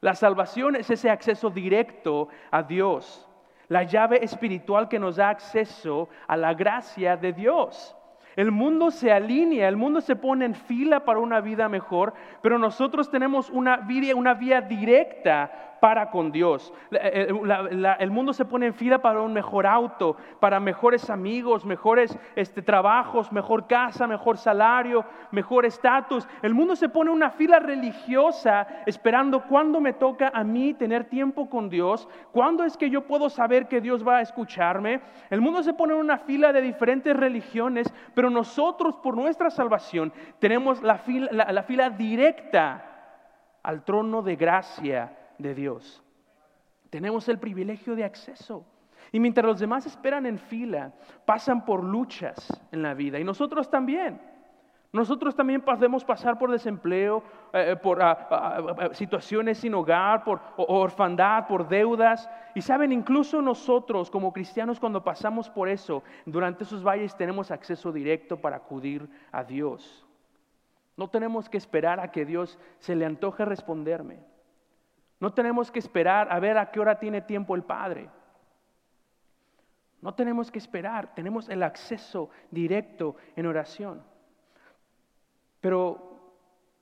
La 0.00 0.16
salvación 0.16 0.74
es 0.74 0.90
ese 0.90 1.08
acceso 1.08 1.50
directo 1.50 2.28
a 2.50 2.64
Dios. 2.64 3.28
La 3.68 3.84
llave 3.84 4.24
espiritual 4.24 4.88
que 4.88 4.98
nos 4.98 5.16
da 5.16 5.28
acceso 5.28 6.08
a 6.26 6.36
la 6.36 6.52
gracia 6.52 7.16
de 7.16 7.32
Dios. 7.32 7.96
El 8.36 8.50
mundo 8.50 8.90
se 8.90 9.12
alinea, 9.12 9.68
el 9.68 9.76
mundo 9.76 10.00
se 10.00 10.16
pone 10.16 10.44
en 10.44 10.54
fila 10.54 11.04
para 11.04 11.18
una 11.18 11.40
vida 11.40 11.68
mejor, 11.68 12.14
pero 12.40 12.58
nosotros 12.58 13.10
tenemos 13.10 13.50
una 13.50 13.76
vía, 13.78 14.60
directa 14.60 15.71
para 15.82 16.12
con 16.12 16.30
Dios. 16.30 16.72
Eh, 16.92 17.26
eh, 17.28 17.96
el 17.98 18.10
mundo 18.12 18.32
se 18.32 18.44
pone 18.44 18.66
en 18.66 18.74
fila 18.74 19.02
para 19.02 19.20
un 19.20 19.32
mejor 19.32 19.66
auto, 19.66 20.16
para 20.38 20.60
mejores 20.60 21.10
amigos, 21.10 21.64
mejores 21.64 22.16
este, 22.36 22.62
trabajos, 22.62 23.32
mejor 23.32 23.66
casa, 23.66 24.06
mejor 24.06 24.38
salario, 24.38 25.04
mejor 25.32 25.66
estatus. 25.66 26.28
El 26.40 26.54
mundo 26.54 26.76
se 26.76 26.88
pone 26.88 27.10
en 27.10 27.16
una 27.16 27.30
fila 27.30 27.58
religiosa 27.58 28.64
esperando 28.86 29.42
cuándo 29.48 29.80
me 29.80 29.92
toca 29.92 30.30
a 30.32 30.44
mí 30.44 30.72
tener 30.72 31.06
tiempo 31.06 31.50
con 31.50 31.68
Dios, 31.68 32.08
cuándo 32.30 32.62
es 32.62 32.76
que 32.76 32.88
yo 32.88 33.08
puedo 33.08 33.28
saber 33.28 33.66
que 33.66 33.80
Dios 33.80 34.06
va 34.06 34.18
a 34.18 34.22
escucharme. 34.22 35.00
El 35.30 35.40
mundo 35.40 35.64
se 35.64 35.74
pone 35.74 35.94
en 35.94 35.98
una 35.98 36.18
fila 36.18 36.52
de 36.52 36.60
diferentes 36.60 37.16
religiones, 37.16 37.92
pero 38.14 38.30
nosotros 38.30 38.94
por 38.98 39.16
nuestra 39.16 39.50
salvación 39.50 40.12
tenemos 40.38 40.80
la 40.80 40.98
fila, 40.98 41.50
la 41.50 41.62
fila 41.64 41.90
directa 41.90 42.84
al 43.64 43.82
trono 43.82 44.22
de 44.22 44.36
gracia 44.36 45.16
de 45.38 45.54
Dios. 45.54 46.02
Tenemos 46.90 47.28
el 47.28 47.38
privilegio 47.38 47.96
de 47.96 48.04
acceso. 48.04 48.66
Y 49.12 49.20
mientras 49.20 49.46
los 49.46 49.60
demás 49.60 49.86
esperan 49.86 50.26
en 50.26 50.38
fila, 50.38 50.92
pasan 51.24 51.64
por 51.64 51.82
luchas 51.82 52.62
en 52.70 52.82
la 52.82 52.94
vida. 52.94 53.18
Y 53.18 53.24
nosotros 53.24 53.70
también. 53.70 54.20
Nosotros 54.92 55.34
también 55.34 55.62
podemos 55.62 56.04
pasar 56.04 56.38
por 56.38 56.50
desempleo, 56.50 57.22
eh, 57.54 57.70
eh, 57.70 57.76
por 57.76 58.02
ah, 58.02 58.28
ah, 58.30 58.76
ah, 58.78 58.88
situaciones 58.92 59.56
sin 59.56 59.72
hogar, 59.72 60.22
por 60.22 60.38
orfandad, 60.56 61.46
por 61.46 61.66
deudas. 61.66 62.28
Y 62.54 62.60
saben, 62.60 62.92
incluso 62.92 63.40
nosotros 63.40 64.10
como 64.10 64.34
cristianos 64.34 64.78
cuando 64.78 65.02
pasamos 65.02 65.48
por 65.48 65.70
eso, 65.70 66.02
durante 66.26 66.64
esos 66.64 66.86
valles 66.86 67.16
tenemos 67.16 67.50
acceso 67.50 67.90
directo 67.90 68.36
para 68.36 68.56
acudir 68.56 69.08
a 69.30 69.42
Dios. 69.44 70.06
No 70.98 71.08
tenemos 71.08 71.48
que 71.48 71.56
esperar 71.56 71.98
a 71.98 72.10
que 72.10 72.26
Dios 72.26 72.58
se 72.78 72.94
le 72.94 73.06
antoje 73.06 73.46
responderme. 73.46 74.18
No 75.22 75.32
tenemos 75.32 75.70
que 75.70 75.78
esperar 75.78 76.26
a 76.32 76.40
ver 76.40 76.58
a 76.58 76.72
qué 76.72 76.80
hora 76.80 76.98
tiene 76.98 77.20
tiempo 77.20 77.54
el 77.54 77.62
Padre. 77.62 78.10
No 80.00 80.16
tenemos 80.16 80.50
que 80.50 80.58
esperar, 80.58 81.14
tenemos 81.14 81.48
el 81.48 81.62
acceso 81.62 82.28
directo 82.50 83.14
en 83.36 83.46
oración. 83.46 84.02
Pero 85.60 86.34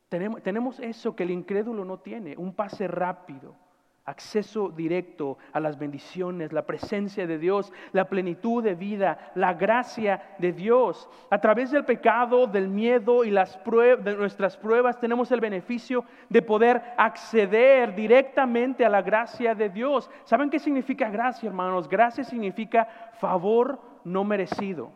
tenemos, 0.09 0.81
eso 0.81 1.15
que 1.15 1.25
el 1.25 1.33
incrédulo 1.33 1.85
no 1.85 1.99
tiene, 1.99 2.35
un 2.35 2.55
pase 2.55 2.89
rápido 2.89 3.55
acceso 4.05 4.71
directo 4.71 5.39
a 5.53 5.61
las 5.61 5.79
bendiciones, 5.79 6.53
la 6.53 6.67
presencia 6.67 7.27
de 7.27 7.39
Dios, 7.39 7.73
la 7.93 8.09
plenitud 8.09 8.63
de 8.63 8.75
vida, 8.75 9.33
la 9.35 9.55
gracia 9.55 10.35
de 10.39 10.53
Dios. 10.53 11.09
A 11.31 11.41
través 11.41 11.71
del 11.71 11.85
pecado, 11.85 12.47
del 12.47 12.69
miedo 12.69 13.25
y 13.25 13.31
las 13.31 13.57
pruebas, 13.59 14.05
de 14.05 14.17
nuestras 14.17 14.57
pruebas 14.57 14.99
tenemos 14.99 15.31
el 15.33 15.41
beneficio 15.41 16.05
de 16.29 16.43
poder 16.43 16.83
acceder 16.97 17.95
directamente 17.95 18.85
a 18.85 18.89
la 18.89 19.03
gracia 19.03 19.55
de 19.55 19.69
Dios. 19.69 20.11
¿Saben 20.25 20.51
qué 20.51 20.59
significa 20.59 21.09
gracia, 21.11 21.49
hermanos? 21.49 21.89
Gracia 21.89 22.25
significa 22.25 22.87
favor 23.21 23.81
no 24.05 24.25
merecido. 24.25 24.93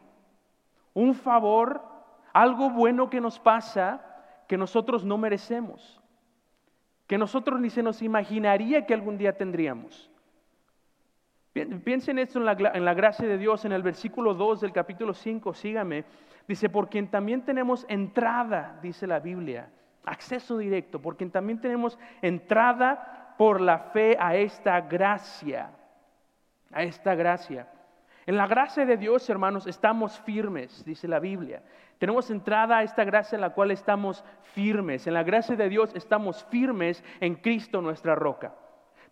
Un 0.92 1.14
favor, 1.14 1.82
algo 2.32 2.70
bueno 2.70 3.10
que 3.10 3.20
nos 3.20 3.38
pasa 3.38 4.04
que 4.48 4.56
nosotros 4.56 5.04
no 5.04 5.18
merecemos 5.18 6.00
que 7.06 7.18
nosotros 7.18 7.60
ni 7.60 7.70
se 7.70 7.82
nos 7.82 8.02
imaginaría 8.02 8.86
que 8.86 8.94
algún 8.94 9.18
día 9.18 9.36
tendríamos. 9.36 10.10
Piensen 11.52 12.18
esto 12.18 12.40
en 12.40 12.46
la, 12.46 12.52
en 12.74 12.84
la, 12.84 12.94
gracia 12.94 13.28
de 13.28 13.38
Dios, 13.38 13.64
en 13.64 13.72
el 13.72 13.82
versículo 13.82 14.34
2 14.34 14.62
del 14.62 14.72
capítulo 14.72 15.14
5, 15.14 15.54
sígame. 15.54 16.04
Dice, 16.48 16.68
por 16.68 16.88
quien 16.88 17.08
también 17.08 17.42
tenemos 17.42 17.86
entrada, 17.88 18.78
dice 18.82 19.06
la 19.06 19.20
Biblia, 19.20 19.70
acceso 20.04 20.58
directo, 20.58 21.00
por 21.00 21.16
quien 21.16 21.30
también 21.30 21.60
tenemos 21.60 21.96
entrada 22.22 23.34
por 23.38 23.60
la 23.60 23.78
fe 23.78 24.16
a 24.18 24.34
esta 24.34 24.80
gracia, 24.80 25.70
a 26.72 26.82
esta 26.82 27.14
gracia. 27.14 27.68
En 28.26 28.36
la 28.36 28.46
gracia 28.46 28.84
de 28.84 28.96
Dios, 28.96 29.28
hermanos, 29.28 29.66
estamos 29.66 30.18
firmes, 30.20 30.84
dice 30.84 31.06
la 31.06 31.20
Biblia. 31.20 31.62
Tenemos 31.98 32.30
entrada 32.30 32.78
a 32.78 32.82
esta 32.82 33.04
gracia 33.04 33.36
en 33.36 33.42
la 33.42 33.50
cual 33.50 33.70
estamos 33.70 34.24
firmes. 34.54 35.06
En 35.06 35.14
la 35.14 35.22
gracia 35.22 35.56
de 35.56 35.68
Dios 35.68 35.94
estamos 35.94 36.44
firmes 36.44 37.02
en 37.20 37.36
Cristo 37.36 37.80
nuestra 37.80 38.14
roca. 38.14 38.54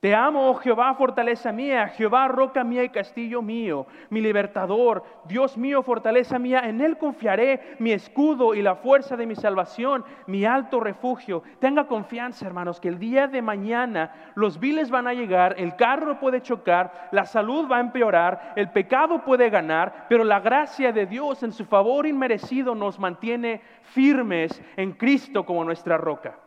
Te 0.02 0.16
amo, 0.16 0.50
oh 0.50 0.54
Jehová, 0.54 0.92
fortaleza 0.94 1.52
mía, 1.52 1.86
Jehová, 1.86 2.26
roca 2.26 2.64
mía 2.64 2.82
y 2.82 2.88
castillo 2.88 3.40
mío, 3.40 3.86
mi 4.10 4.20
libertador, 4.20 5.04
Dios 5.26 5.56
mío, 5.56 5.84
fortaleza 5.84 6.40
mía, 6.40 6.62
en 6.64 6.80
Él 6.80 6.98
confiaré, 6.98 7.76
mi 7.78 7.92
escudo 7.92 8.52
y 8.56 8.62
la 8.62 8.74
fuerza 8.74 9.16
de 9.16 9.26
mi 9.26 9.36
salvación, 9.36 10.04
mi 10.26 10.44
alto 10.44 10.80
refugio. 10.80 11.44
Tenga 11.60 11.86
confianza, 11.86 12.44
hermanos, 12.44 12.80
que 12.80 12.88
el 12.88 12.98
día 12.98 13.28
de 13.28 13.42
mañana 13.42 14.32
los 14.34 14.58
viles 14.58 14.90
van 14.90 15.06
a 15.06 15.14
llegar, 15.14 15.54
el 15.56 15.76
carro 15.76 16.18
puede 16.18 16.42
chocar, 16.42 17.10
la 17.12 17.24
salud 17.24 17.70
va 17.70 17.76
a 17.76 17.82
empeorar, 17.82 18.54
el 18.56 18.72
pecado 18.72 19.22
puede 19.22 19.50
ganar, 19.50 20.06
pero 20.08 20.24
la 20.24 20.40
gracia 20.40 20.90
de 20.90 21.06
Dios 21.06 21.44
en 21.44 21.52
su 21.52 21.64
favor 21.64 22.08
inmerecido 22.08 22.74
nos 22.74 22.98
mantiene 22.98 23.60
firmes 23.82 24.60
en 24.76 24.94
Cristo 24.94 25.46
como 25.46 25.62
nuestra 25.62 25.96
roca. 25.96 26.41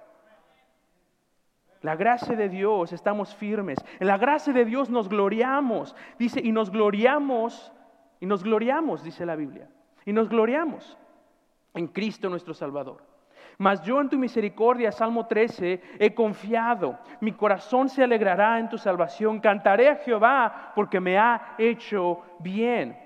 La 1.86 1.96
gracia 1.96 2.36
de 2.36 2.50
Dios, 2.50 2.92
estamos 2.94 3.36
firmes. 3.36 3.78
En 4.00 4.08
la 4.08 4.18
gracia 4.18 4.52
de 4.52 4.66
Dios 4.66 4.90
nos 4.90 5.08
gloriamos. 5.08 5.96
Dice, 6.18 6.42
y 6.44 6.52
nos 6.52 6.72
gloriamos, 6.72 7.72
y 8.20 8.26
nos 8.26 8.44
gloriamos, 8.44 9.04
dice 9.04 9.24
la 9.24 9.36
Biblia. 9.36 9.70
Y 10.04 10.12
nos 10.12 10.28
gloriamos 10.28 10.98
en 11.76 11.86
Cristo 11.86 12.28
nuestro 12.28 12.56
Salvador. 12.56 13.04
Mas 13.60 13.84
yo 13.84 14.02
en 14.02 14.10
tu 14.10 14.18
misericordia, 14.18 14.92
Salmo 14.92 15.28
13, 15.28 15.80
he 16.00 16.16
confiado. 16.16 16.98
Mi 17.22 17.34
corazón 17.34 17.88
se 17.88 18.04
alegrará 18.04 18.58
en 18.58 18.68
tu 18.68 18.80
salvación. 18.80 19.40
Cantaré 19.40 19.88
a 19.88 19.98
Jehová 19.98 20.72
porque 20.74 21.00
me 21.00 21.20
ha 21.20 21.54
hecho 21.60 22.20
bien. 22.40 22.98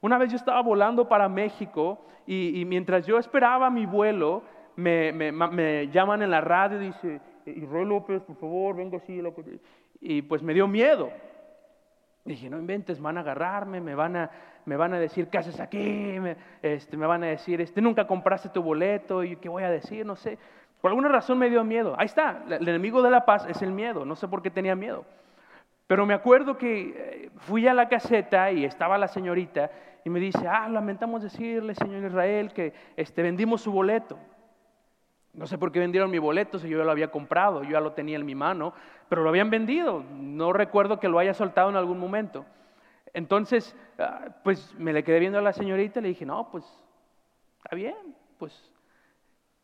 Una 0.00 0.18
vez 0.18 0.30
yo 0.30 0.36
estaba 0.36 0.60
volando 0.62 1.08
para 1.08 1.28
México 1.28 2.04
y, 2.26 2.64
mientras 2.64 3.06
yo 3.06 3.18
esperaba 3.18 3.70
mi 3.70 3.86
vuelo, 3.86 4.42
me, 4.74 5.12
me 5.12 5.88
llaman 5.90 6.22
en 6.22 6.30
la 6.32 6.40
radio 6.40 6.82
y 6.82 6.86
dice, 6.86 7.20
y 7.46 7.64
Roy 7.66 7.84
López, 7.84 8.22
por 8.22 8.36
favor, 8.36 8.76
vengo 8.76 8.96
así. 8.98 9.22
Y 10.00 10.22
pues 10.22 10.42
me 10.42 10.54
dio 10.54 10.66
miedo. 10.66 11.10
Dije, 12.24 12.50
no 12.50 12.58
inventes, 12.58 13.00
van 13.00 13.16
a 13.16 13.20
agarrarme, 13.20 13.80
me 13.80 13.94
van 13.94 14.16
a, 14.16 14.30
me 14.66 14.76
van 14.76 14.92
a 14.92 15.00
decir, 15.00 15.28
¿qué 15.28 15.38
haces 15.38 15.58
aquí? 15.58 15.78
Me, 16.20 16.36
este, 16.62 16.96
me 16.96 17.06
van 17.06 17.24
a 17.24 17.28
decir, 17.28 17.60
este, 17.60 17.80
nunca 17.80 18.06
compraste 18.06 18.50
tu 18.50 18.62
boleto, 18.62 19.24
y 19.24 19.36
qué 19.36 19.48
voy 19.48 19.62
a 19.62 19.70
decir, 19.70 20.04
no 20.04 20.16
sé. 20.16 20.38
Por 20.80 20.90
alguna 20.90 21.08
razón 21.08 21.38
me 21.38 21.50
dio 21.50 21.64
miedo. 21.64 21.94
Ahí 21.98 22.06
está, 22.06 22.44
el 22.48 22.68
enemigo 22.68 23.02
de 23.02 23.10
la 23.10 23.24
paz 23.24 23.46
es 23.48 23.62
el 23.62 23.72
miedo, 23.72 24.04
no 24.04 24.16
sé 24.16 24.28
por 24.28 24.42
qué 24.42 24.50
tenía 24.50 24.74
miedo. 24.74 25.04
Pero 25.86 26.06
me 26.06 26.14
acuerdo 26.14 26.56
que 26.56 26.94
eh, 26.96 27.30
fui 27.38 27.66
a 27.66 27.74
la 27.74 27.88
caseta 27.88 28.52
y 28.52 28.64
estaba 28.64 28.96
la 28.96 29.08
señorita 29.08 29.70
y 30.04 30.10
me 30.10 30.20
dice, 30.20 30.46
ah, 30.46 30.68
lamentamos 30.68 31.22
decirle, 31.22 31.74
señor 31.74 32.04
Israel, 32.04 32.52
que 32.52 32.72
este, 32.96 33.22
vendimos 33.22 33.62
su 33.62 33.72
boleto. 33.72 34.18
No 35.32 35.46
sé 35.46 35.58
por 35.58 35.70
qué 35.70 35.78
vendieron 35.78 36.10
mi 36.10 36.18
boleto 36.18 36.58
si 36.58 36.68
yo 36.68 36.78
ya 36.78 36.84
lo 36.84 36.90
había 36.90 37.10
comprado, 37.10 37.62
yo 37.62 37.70
ya 37.70 37.80
lo 37.80 37.92
tenía 37.92 38.16
en 38.16 38.26
mi 38.26 38.34
mano, 38.34 38.72
pero 39.08 39.22
lo 39.22 39.28
habían 39.28 39.50
vendido. 39.50 40.02
No 40.12 40.52
recuerdo 40.52 40.98
que 40.98 41.08
lo 41.08 41.18
haya 41.18 41.34
soltado 41.34 41.70
en 41.70 41.76
algún 41.76 41.98
momento. 41.98 42.44
Entonces, 43.12 43.76
ah, 43.98 44.28
pues 44.42 44.74
me 44.78 44.92
le 44.92 45.04
quedé 45.04 45.20
viendo 45.20 45.38
a 45.38 45.42
la 45.42 45.52
señorita 45.52 46.00
y 46.00 46.02
le 46.02 46.08
dije, 46.08 46.26
no, 46.26 46.50
pues 46.50 46.64
está 47.58 47.76
bien, 47.76 48.16
pues, 48.38 48.72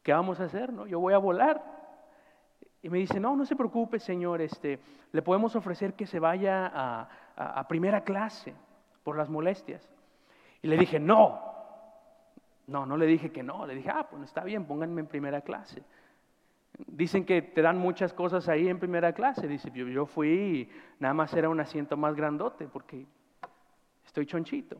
¿qué 0.03 0.13
vamos 0.13 0.41
a 0.41 0.45
hacer? 0.45 0.73
No? 0.73 0.87
Yo 0.87 1.01
voy 1.01 1.15
a 1.15 1.19
volar. 1.19 1.63
Y 2.83 2.89
me 2.89 2.99
dice, 2.99 3.19
no, 3.19 3.35
no 3.35 3.45
se 3.45 3.57
preocupe, 3.57 3.99
señor, 3.99 4.41
este, 4.41 4.79
le 5.11 5.23
podemos 5.23 5.57
ofrecer 5.57 5.95
que 5.95 6.07
se 6.07 6.21
vaya 6.21 6.71
a, 6.73 7.09
a 7.37 7.67
primera 7.67 8.05
clase 8.05 8.55
por 9.03 9.17
las 9.17 9.29
molestias. 9.29 9.89
Y 10.63 10.69
le 10.69 10.77
dije, 10.77 11.01
no, 11.01 11.56
no, 12.67 12.85
no 12.85 12.97
le 12.97 13.07
dije 13.07 13.31
que 13.31 13.43
no, 13.43 13.67
le 13.67 13.75
dije, 13.75 13.91
ah, 13.91 14.07
pues 14.11 14.23
está 14.25 14.43
bien, 14.43 14.65
pónganme 14.65 15.01
en 15.01 15.07
primera 15.07 15.41
clase. 15.43 15.83
Dicen 16.87 17.25
que 17.25 17.41
te 17.41 17.63
dan 17.63 17.79
muchas 17.79 18.13
cosas 18.13 18.49
ahí 18.49 18.69
en 18.69 18.79
primera 18.79 19.13
clase. 19.13 19.49
Dice, 19.49 19.71
yo, 19.71 20.07
fui 20.07 20.29
y 20.29 20.71
nada 20.99 21.15
más 21.15 21.33
era 21.33 21.49
un 21.49 21.61
asiento 21.61 21.97
más 21.97 22.15
grandote 22.15 22.67
porque 22.67 23.07
estoy 24.05 24.27
chonchito. 24.27 24.77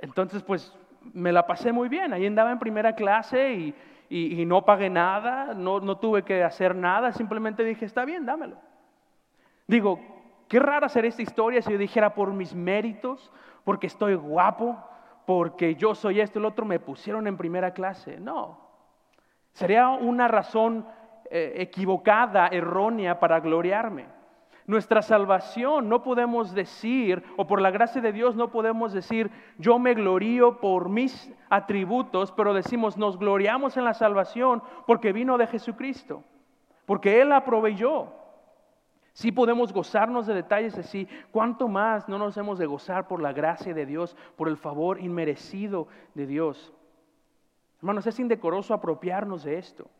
Entonces, 0.00 0.42
pues 0.42 0.72
me 1.12 1.32
la 1.32 1.46
pasé 1.46 1.72
muy 1.72 1.88
bien. 1.88 2.12
Ahí 2.12 2.26
andaba 2.26 2.52
en 2.52 2.58
primera 2.58 2.94
clase 2.94 3.52
y, 3.54 3.74
y, 4.10 4.44
no 4.46 4.64
pagué 4.64 4.90
nada, 4.90 5.54
no, 5.54 5.80
no 5.80 5.98
tuve 5.98 6.22
que 6.22 6.44
hacer 6.44 6.74
nada, 6.74 7.12
simplemente 7.12 7.64
dije, 7.64 7.84
está 7.84 8.04
bien, 8.04 8.24
dámelo. 8.24 8.56
Digo, 9.66 10.00
qué 10.48 10.60
rara 10.60 10.88
sería 10.88 11.10
esta 11.10 11.22
historia 11.22 11.62
si 11.62 11.72
yo 11.72 11.78
dijera 11.78 12.14
por 12.14 12.32
mis 12.32 12.54
méritos, 12.54 13.32
porque 13.64 13.86
estoy 13.86 14.14
guapo, 14.14 14.78
porque 15.28 15.74
yo 15.74 15.94
soy 15.94 16.22
esto 16.22 16.38
y 16.38 16.40
el 16.40 16.46
otro, 16.46 16.64
me 16.64 16.80
pusieron 16.80 17.26
en 17.26 17.36
primera 17.36 17.74
clase. 17.74 18.18
No. 18.18 18.60
Sería 19.52 19.90
una 19.90 20.26
razón 20.26 20.86
eh, 21.30 21.52
equivocada, 21.56 22.46
errónea 22.46 23.20
para 23.20 23.38
gloriarme. 23.38 24.06
Nuestra 24.64 25.02
salvación 25.02 25.90
no 25.90 26.02
podemos 26.02 26.54
decir, 26.54 27.22
o 27.36 27.46
por 27.46 27.60
la 27.60 27.70
gracia 27.70 28.00
de 28.00 28.10
Dios 28.10 28.36
no 28.36 28.50
podemos 28.50 28.94
decir, 28.94 29.30
yo 29.58 29.78
me 29.78 29.92
glorío 29.92 30.60
por 30.60 30.88
mis 30.88 31.30
atributos, 31.50 32.32
pero 32.32 32.54
decimos, 32.54 32.96
nos 32.96 33.18
gloriamos 33.18 33.76
en 33.76 33.84
la 33.84 33.92
salvación 33.92 34.62
porque 34.86 35.12
vino 35.12 35.36
de 35.36 35.46
Jesucristo, 35.46 36.24
porque 36.86 37.20
Él 37.20 37.28
la 37.28 37.44
proveyó. 37.44 38.14
Sí 39.18 39.32
podemos 39.32 39.72
gozarnos 39.72 40.28
de 40.28 40.34
detalles 40.34 40.78
así. 40.78 41.08
¿Cuánto 41.32 41.66
más 41.66 42.08
no 42.08 42.18
nos 42.18 42.36
hemos 42.36 42.56
de 42.56 42.66
gozar 42.66 43.08
por 43.08 43.20
la 43.20 43.32
gracia 43.32 43.74
de 43.74 43.84
Dios, 43.84 44.16
por 44.36 44.46
el 44.46 44.56
favor 44.56 45.00
inmerecido 45.00 45.88
de 46.14 46.24
Dios? 46.24 46.72
Hermanos, 47.78 48.06
es 48.06 48.20
indecoroso 48.20 48.74
apropiarnos 48.74 49.42
de 49.42 49.58
esto. 49.58 49.90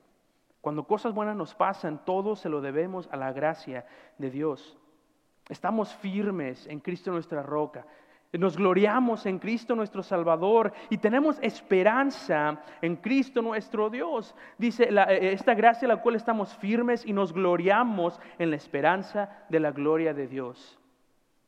Cuando 0.61 0.85
cosas 0.85 1.15
buenas 1.15 1.35
nos 1.35 1.53
pasan, 1.53 2.05
todo 2.05 2.37
se 2.37 2.49
lo 2.49 2.61
debemos 2.61 3.09
a 3.11 3.17
la 3.17 3.33
gracia 3.33 3.87
de 4.19 4.31
Dios. 4.31 4.79
Estamos 5.49 5.93
firmes 5.97 6.69
en 6.69 6.79
Cristo 6.79 7.11
nuestra 7.11 7.43
roca. 7.43 7.87
Nos 8.33 8.59
gloriamos 8.59 9.25
en 9.25 9.39
Cristo 9.39 9.75
nuestro 9.75 10.03
Salvador 10.03 10.75
y 10.91 10.99
tenemos 10.99 11.39
esperanza 11.41 12.63
en 12.83 12.97
Cristo 12.97 13.41
nuestro 13.41 13.89
Dios. 13.89 14.35
Dice 14.59 14.85
eh, 14.85 15.33
esta 15.33 15.55
gracia 15.55 15.87
en 15.87 15.95
la 15.95 16.03
cual 16.03 16.15
estamos 16.15 16.55
firmes 16.59 17.07
y 17.07 17.15
nos 17.15 17.33
gloriamos 17.33 18.21
en 18.39 18.51
la 18.51 18.57
esperanza 18.57 19.31
de 19.49 19.61
la 19.61 19.71
gloria 19.71 20.13
de 20.13 20.27
Dios. 20.27 20.79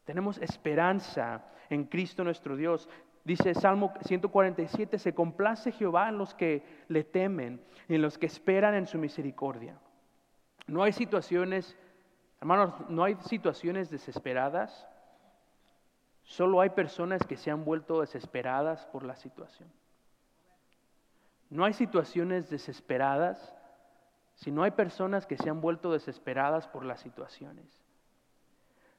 Tenemos 0.06 0.38
esperanza 0.38 1.44
en 1.68 1.84
Cristo 1.84 2.24
nuestro 2.24 2.56
Dios. 2.56 2.88
Dice 3.24 3.52
Salmo 3.52 3.92
147, 4.06 4.98
se 4.98 5.14
complace 5.14 5.72
Jehová 5.72 6.08
en 6.08 6.16
los 6.16 6.32
que 6.32 6.62
le 6.88 7.04
temen 7.04 7.60
y 7.88 7.96
en 7.96 8.02
los 8.02 8.16
que 8.16 8.24
esperan 8.24 8.74
en 8.74 8.86
su 8.86 8.96
misericordia. 8.96 9.78
No 10.66 10.82
hay 10.82 10.94
situaciones, 10.94 11.76
hermanos, 12.40 12.72
no 12.88 13.04
hay 13.04 13.16
situaciones 13.20 13.90
desesperadas 13.90 14.86
Solo 16.30 16.60
hay 16.60 16.70
personas 16.70 17.26
que 17.26 17.36
se 17.36 17.50
han 17.50 17.64
vuelto 17.64 18.02
desesperadas 18.02 18.86
por 18.86 19.02
la 19.02 19.16
situación. 19.16 19.68
No 21.50 21.64
hay 21.64 21.72
situaciones 21.72 22.48
desesperadas, 22.48 23.52
sino 24.36 24.62
hay 24.62 24.70
personas 24.70 25.26
que 25.26 25.36
se 25.36 25.50
han 25.50 25.60
vuelto 25.60 25.90
desesperadas 25.90 26.68
por 26.68 26.84
las 26.84 27.00
situaciones. 27.00 27.66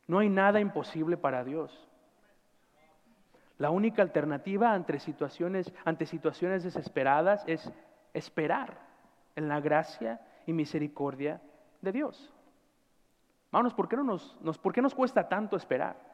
No 0.08 0.20
hay 0.20 0.28
nada 0.28 0.60
imposible 0.60 1.16
para 1.16 1.46
Dios. 1.46 1.88
La 3.60 3.70
única 3.70 4.02
alternativa 4.02 4.74
ante 4.74 5.00
situaciones, 5.00 5.72
ante 5.86 6.06
situaciones 6.06 6.66
desesperadas 6.66 7.46
es 7.48 7.72
esperar 8.14 8.78
en 9.38 9.48
la 9.48 9.62
gracia 9.62 10.20
y 10.46 10.52
misericordia 10.52 11.42
de 11.80 11.94
Dios. 11.94 12.34
Hermanos, 13.54 13.74
¿por 13.74 13.88
qué, 13.88 13.96
no 13.96 14.04
nos, 14.04 14.58
¿por 14.62 14.74
qué 14.74 14.82
nos 14.82 14.94
cuesta 14.94 15.30
tanto 15.30 15.56
esperar? 15.56 16.11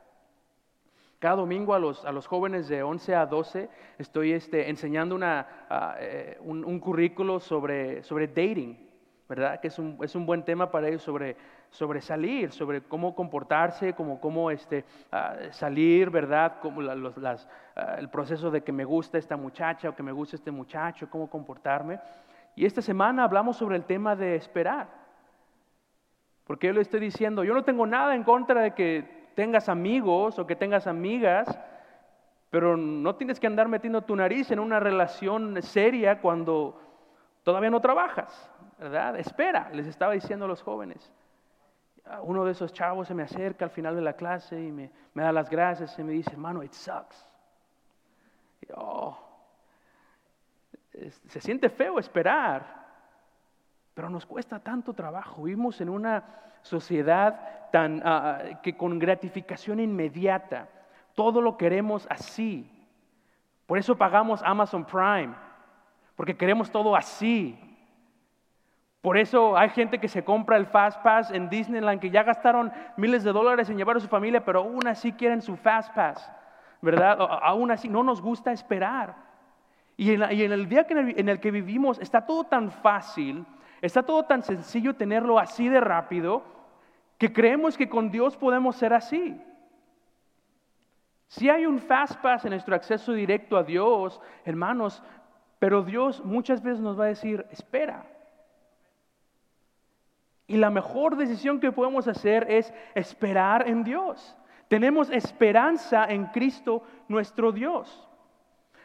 Cada 1.19 1.38
domingo 1.38 1.73
a 1.73 1.80
los, 1.80 2.06
a 2.06 2.12
los 2.12 2.27
jóvenes 2.27 2.67
de 2.67 2.84
11 2.84 3.15
a 3.15 3.25
12 3.25 3.69
estoy 3.97 4.34
este, 4.34 4.69
enseñando 4.69 5.15
una, 5.15 5.47
ah, 5.67 5.95
eh, 5.99 6.38
un, 6.41 6.80
currículo 6.80 7.39
sobre, 7.39 8.03
sobre 8.03 8.27
dating, 8.27 8.77
¿verdad? 9.27 9.60
Que 9.60 9.69
es 9.69 9.80
un, 9.80 9.97
es 10.03 10.15
un 10.15 10.27
buen 10.27 10.43
tema 10.43 10.69
para 10.69 10.89
ellos 10.89 11.01
sobre, 11.01 11.36
sobre 11.71 12.01
salir, 12.01 12.51
sobre 12.51 12.82
cómo 12.82 13.15
comportarse, 13.15 13.93
cómo, 13.93 14.21
cómo 14.21 14.51
este, 14.51 14.86
ah, 15.12 15.36
salir, 15.49 16.12
¿verdad? 16.12 16.60
Como 16.62 16.84
las, 16.84 17.47
ah, 17.75 17.95
el 17.97 18.10
proceso 18.10 18.51
de 18.51 18.62
que 18.62 18.71
me 18.71 18.86
gusta 18.86 19.17
esta 19.17 19.38
muchacha 19.38 19.89
o 19.89 19.95
que 19.95 20.03
me 20.03 20.12
gusta 20.12 20.36
este 20.36 20.51
muchacho, 20.51 21.10
cómo 21.10 21.32
comportarme. 21.32 21.99
Y 22.56 22.63
esta 22.67 22.84
semana 22.84 23.23
hablamos 23.23 23.58
sobre 23.58 23.75
el 23.75 23.86
tema 23.86 24.15
de 24.15 24.36
esperar. 24.36 24.88
Porque 26.43 26.67
yo 26.67 26.73
le 26.73 26.82
estoy 26.82 26.99
diciendo, 26.99 27.43
yo 27.43 27.56
no 27.56 27.63
tengo 27.63 27.88
nada 27.88 28.13
en 28.13 28.23
contra 28.23 28.62
de 28.62 28.75
que 28.75 29.16
tengas 29.38 29.69
amigos 29.69 30.39
o 30.39 30.47
que 30.47 30.56
tengas 30.56 30.88
amigas, 30.88 31.47
pero 32.50 32.76
no 32.76 33.15
tienes 33.17 33.39
que 33.39 33.45
andar 33.45 33.67
metiendo 33.67 34.02
tu 34.02 34.15
nariz 34.15 34.50
en 34.50 34.58
una 34.60 34.80
relación 34.80 35.62
seria 35.62 36.19
cuando 36.19 36.82
todavía 37.43 37.69
no 37.69 37.80
trabajas, 37.80 38.52
¿verdad? 38.80 39.15
Espera, 39.19 39.69
les 39.73 39.86
estaba 39.86 40.13
diciendo 40.13 40.45
a 40.45 40.47
los 40.47 40.63
jóvenes. 40.63 41.13
uno 42.23 42.45
de 42.45 42.54
esos 42.54 42.73
chavos 42.73 43.08
se 43.08 43.13
me 43.13 43.21
acerca 43.21 43.65
al 43.65 43.69
final 43.69 43.95
de 43.95 44.02
la 44.02 44.13
clase 44.13 44.60
y 44.60 44.71
me, 44.71 44.89
da 45.13 45.32
las 45.32 45.52
gracias 45.52 46.00
y 46.00 46.04
me 46.04 46.13
dice, 46.13 46.32
hermano, 46.32 46.63
it 46.63 46.73
sucks. 46.73 47.30
Oh, 48.76 49.19
se 51.28 51.41
siente 51.41 51.69
feo 51.69 52.00
esperar, 52.00 52.88
pero 53.93 54.10
nos 54.10 54.26
cuesta 54.26 54.60
tanto 54.60 54.95
trabajo. 54.95 55.43
Vivimos 55.43 55.80
en 55.80 55.89
una 55.89 56.23
sociedad 56.67 57.69
tan, 57.71 58.01
ah, 58.06 58.39
que 58.62 58.75
con 58.75 58.99
gratificación 58.99 59.80
inmediata, 59.80 60.67
todo 61.15 61.41
lo 61.41 61.58
queremos 61.58 62.08
así. 62.10 62.69
Por 63.65 63.77
eso 63.77 63.97
pagamos 63.97 64.41
Amazon 64.43 64.86
Prime, 64.86 65.34
porque 66.15 66.38
queremos 66.38 66.69
todo 66.69 66.95
así. 66.95 67.58
Por 69.01 69.17
eso 69.17 69.58
hay 69.58 69.69
gente 69.69 69.99
que 69.99 70.08
se 70.08 70.23
compra 70.23 70.58
el 70.58 70.65
Fast 70.65 71.01
Pass 71.01 71.32
en 71.32 71.49
Disneyland, 71.49 71.99
que 71.99 72.10
ya 72.10 72.23
gastaron 72.23 72.71
miles 72.95 73.23
de 73.23 73.32
dólares 73.32 73.69
en 73.69 73.77
llevar 73.77 73.97
a 73.97 73.99
su 73.99 74.08
familia, 74.08 74.43
pero 74.43 74.60
aún 74.60 74.88
así 74.88 75.12
quieren 75.13 75.41
su 75.41 75.56
Fast 75.56 75.93
Pass, 75.93 76.32
¿verdad? 76.82 77.17
Aún 77.43 77.71
así 77.71 77.88
no 77.88 78.03
nos 78.03 78.21
gusta 78.21 78.51
esperar. 78.51 79.15
Y 79.95 80.13
en, 80.13 80.21
el 80.21 80.69
día 80.69 80.86
en 80.89 81.30
el 81.30 81.39
que 81.39 81.51
vivimos 81.51 81.99
está 81.99 82.25
todo 82.25 82.43
tan 82.43 82.69
fácil, 82.69 83.45
está 83.82 84.03
todo 84.03 84.23
tan 84.23 84.43
sencillo 84.43 84.95
tenerlo 84.95 85.39
así 85.39 85.69
de 85.69 85.80
rápido, 85.80 86.43
que 87.17 87.34
creemos 87.34 87.77
que 87.77 87.89
con 87.89 88.12
Dios 88.12 88.38
podemos 88.38 88.75
ser 88.75 88.93
así. 88.93 89.39
Si 91.27 91.49
hay 91.49 91.65
un 91.65 91.80
Fast 91.80 92.21
Pass 92.21 92.45
en 92.45 92.51
nuestro 92.51 92.75
acceso 92.75 93.13
directo 93.13 93.58
a 93.58 93.63
Dios, 93.63 94.21
hermanos, 94.45 95.03
pero 95.60 95.84
Dios 95.84 96.23
muchas 96.23 96.62
veces 96.62 96.80
nos 96.80 96.99
va 96.99 97.06
a 97.06 97.10
decir, 97.10 97.45
espera. 97.51 98.06
Y 100.45 100.58
la 100.58 100.69
mejor 100.69 101.17
decisión 101.17 101.60
que 101.60 101.73
podemos 101.73 102.08
hacer 102.08 102.49
es 102.49 102.73
esperar 102.95 103.67
en 103.67 103.84
Dios. 103.84 104.38
Tenemos 104.69 105.10
esperanza 105.10 106.06
en 106.06 106.27
Cristo 106.27 106.84
nuestro 107.10 107.51
Dios. 107.51 108.07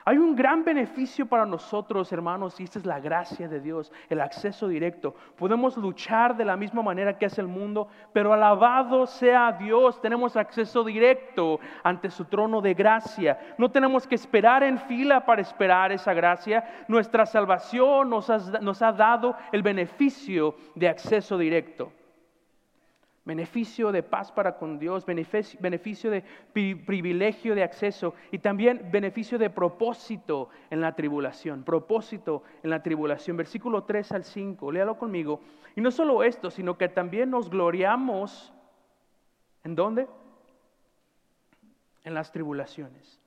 Hay 0.05 0.19
un 0.19 0.35
gran 0.35 0.65
beneficio 0.65 1.27
para 1.27 1.47
nosotros, 1.47 2.13
hermanos, 2.13 2.59
y 2.59 2.65
esta 2.65 2.81
es 2.81 2.87
la 2.87 2.99
gracia 2.99 3.49
de 3.49 3.61
Dios, 3.61 3.93
el 4.09 4.21
acceso 4.21 4.67
directo. 4.67 5.15
Podemos 5.37 5.77
luchar 5.77 6.37
de 6.37 6.45
la 6.45 6.57
misma 6.57 6.83
manera 6.83 7.17
que 7.17 7.27
hace 7.27 7.41
el 7.41 7.47
mundo, 7.47 7.89
pero 8.13 8.33
alabado 8.33 9.07
sea 9.07 9.53
Dios, 9.53 10.01
tenemos 10.01 10.37
acceso 10.37 10.83
directo 10.83 11.61
ante 11.85 12.11
su 12.11 12.25
trono 12.25 12.61
de 12.61 12.75
gracia. 12.75 13.39
No 13.59 13.71
tenemos 13.71 14.07
que 14.07 14.17
esperar 14.17 14.65
en 14.65 14.79
fila 14.79 15.25
para 15.25 15.43
esperar 15.43 15.93
esa 15.93 16.13
gracia. 16.13 16.85
Nuestra 16.89 17.25
salvación 17.25 18.11
nos 18.11 18.29
ha, 18.29 18.39
nos 18.61 18.83
ha 18.83 18.93
dado 18.93 19.37
el 19.53 19.63
beneficio 19.63 20.57
de 20.75 20.89
acceso 20.89 21.39
directo 21.39 21.93
beneficio 23.25 23.93
de 23.93 24.03
paz 24.03 24.33
para 24.33 24.57
con 24.57 24.79
Dios, 24.79 25.07
beneficio, 25.07 26.11
de 26.11 26.25
privilegio 26.53 27.55
de 27.55 27.63
acceso 27.63 28.15
y 28.31 28.39
también 28.39 28.89
beneficio 28.91 29.39
de 29.39 29.51
propósito 29.51 30.49
en 30.71 30.81
la 30.81 30.95
tribulación, 30.95 31.63
propósito 31.63 32.43
en 32.63 32.71
la 32.71 32.83
tribulación. 32.83 33.37
Versículo 33.37 33.85
3 33.85 34.13
al 34.13 34.25
5, 34.25 34.73
léalo 34.73 34.99
conmigo. 34.99 35.41
Y 35.77 35.81
no 35.81 35.91
solo 35.91 36.23
esto, 36.25 36.51
sino 36.51 36.77
que 36.77 36.89
también 36.89 37.31
nos 37.31 37.49
gloriamos, 37.49 38.53
¿en 39.63 39.77
dónde? 39.77 40.09
En 42.05 42.15
las 42.15 42.33
tribulaciones. 42.33 43.21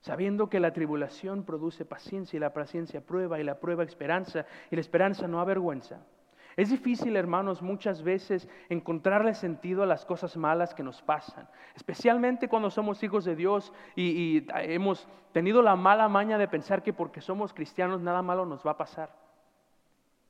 Sabiendo 0.00 0.48
que 0.48 0.60
la 0.60 0.72
tribulación 0.72 1.44
produce 1.44 1.84
paciencia 1.84 2.36
y 2.36 2.40
la 2.40 2.54
paciencia 2.54 3.00
prueba 3.00 3.40
y 3.40 3.44
la 3.44 3.58
prueba 3.58 3.82
esperanza 3.82 4.46
y 4.70 4.76
la 4.76 4.80
esperanza 4.80 5.26
no 5.26 5.40
avergüenza 5.40 6.00
es 6.56 6.70
difícil, 6.70 7.16
hermanos, 7.16 7.62
muchas 7.62 8.02
veces 8.02 8.48
encontrarle 8.68 9.34
sentido 9.34 9.82
a 9.82 9.86
las 9.86 10.04
cosas 10.04 10.36
malas 10.36 10.74
que 10.74 10.82
nos 10.82 11.00
pasan, 11.02 11.48
especialmente 11.74 12.48
cuando 12.48 12.70
somos 12.70 13.02
hijos 13.02 13.24
de 13.24 13.36
Dios 13.36 13.72
y, 13.94 14.46
hemos 14.54 15.06
tenido 15.32 15.62
la 15.62 15.76
mala 15.76 16.08
maña 16.08 16.38
de 16.38 16.48
pensar 16.48 16.82
que 16.82 16.92
porque 16.92 17.20
somos 17.20 17.54
cristianos 17.54 18.00
nada 18.00 18.22
malo 18.22 18.44
nos 18.46 18.66
va 18.66 18.72
a 18.72 18.76
pasar. 18.76 19.10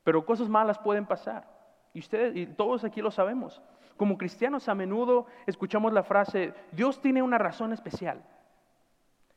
Pero 0.05 0.25
cosas 0.25 0.49
malas 0.49 0.79
pueden 0.79 1.07
pasar. 1.07 1.49
Y 1.93 2.01
ustedes 2.01 2.37
y 2.37 2.47
todos 2.47 2.85
aquí 2.85 3.01
lo 3.01 3.11
sabemos. 3.11 3.61
Como 3.97 4.17
cristianos 4.17 4.69
a 4.69 4.75
menudo 4.75 5.27
escuchamos 5.47 5.93
la 5.93 6.03
frase, 6.03 6.55
Dios 6.73 7.01
tiene 7.01 7.23
una 7.23 7.39
razón 7.39 7.73
especial. 7.73 8.23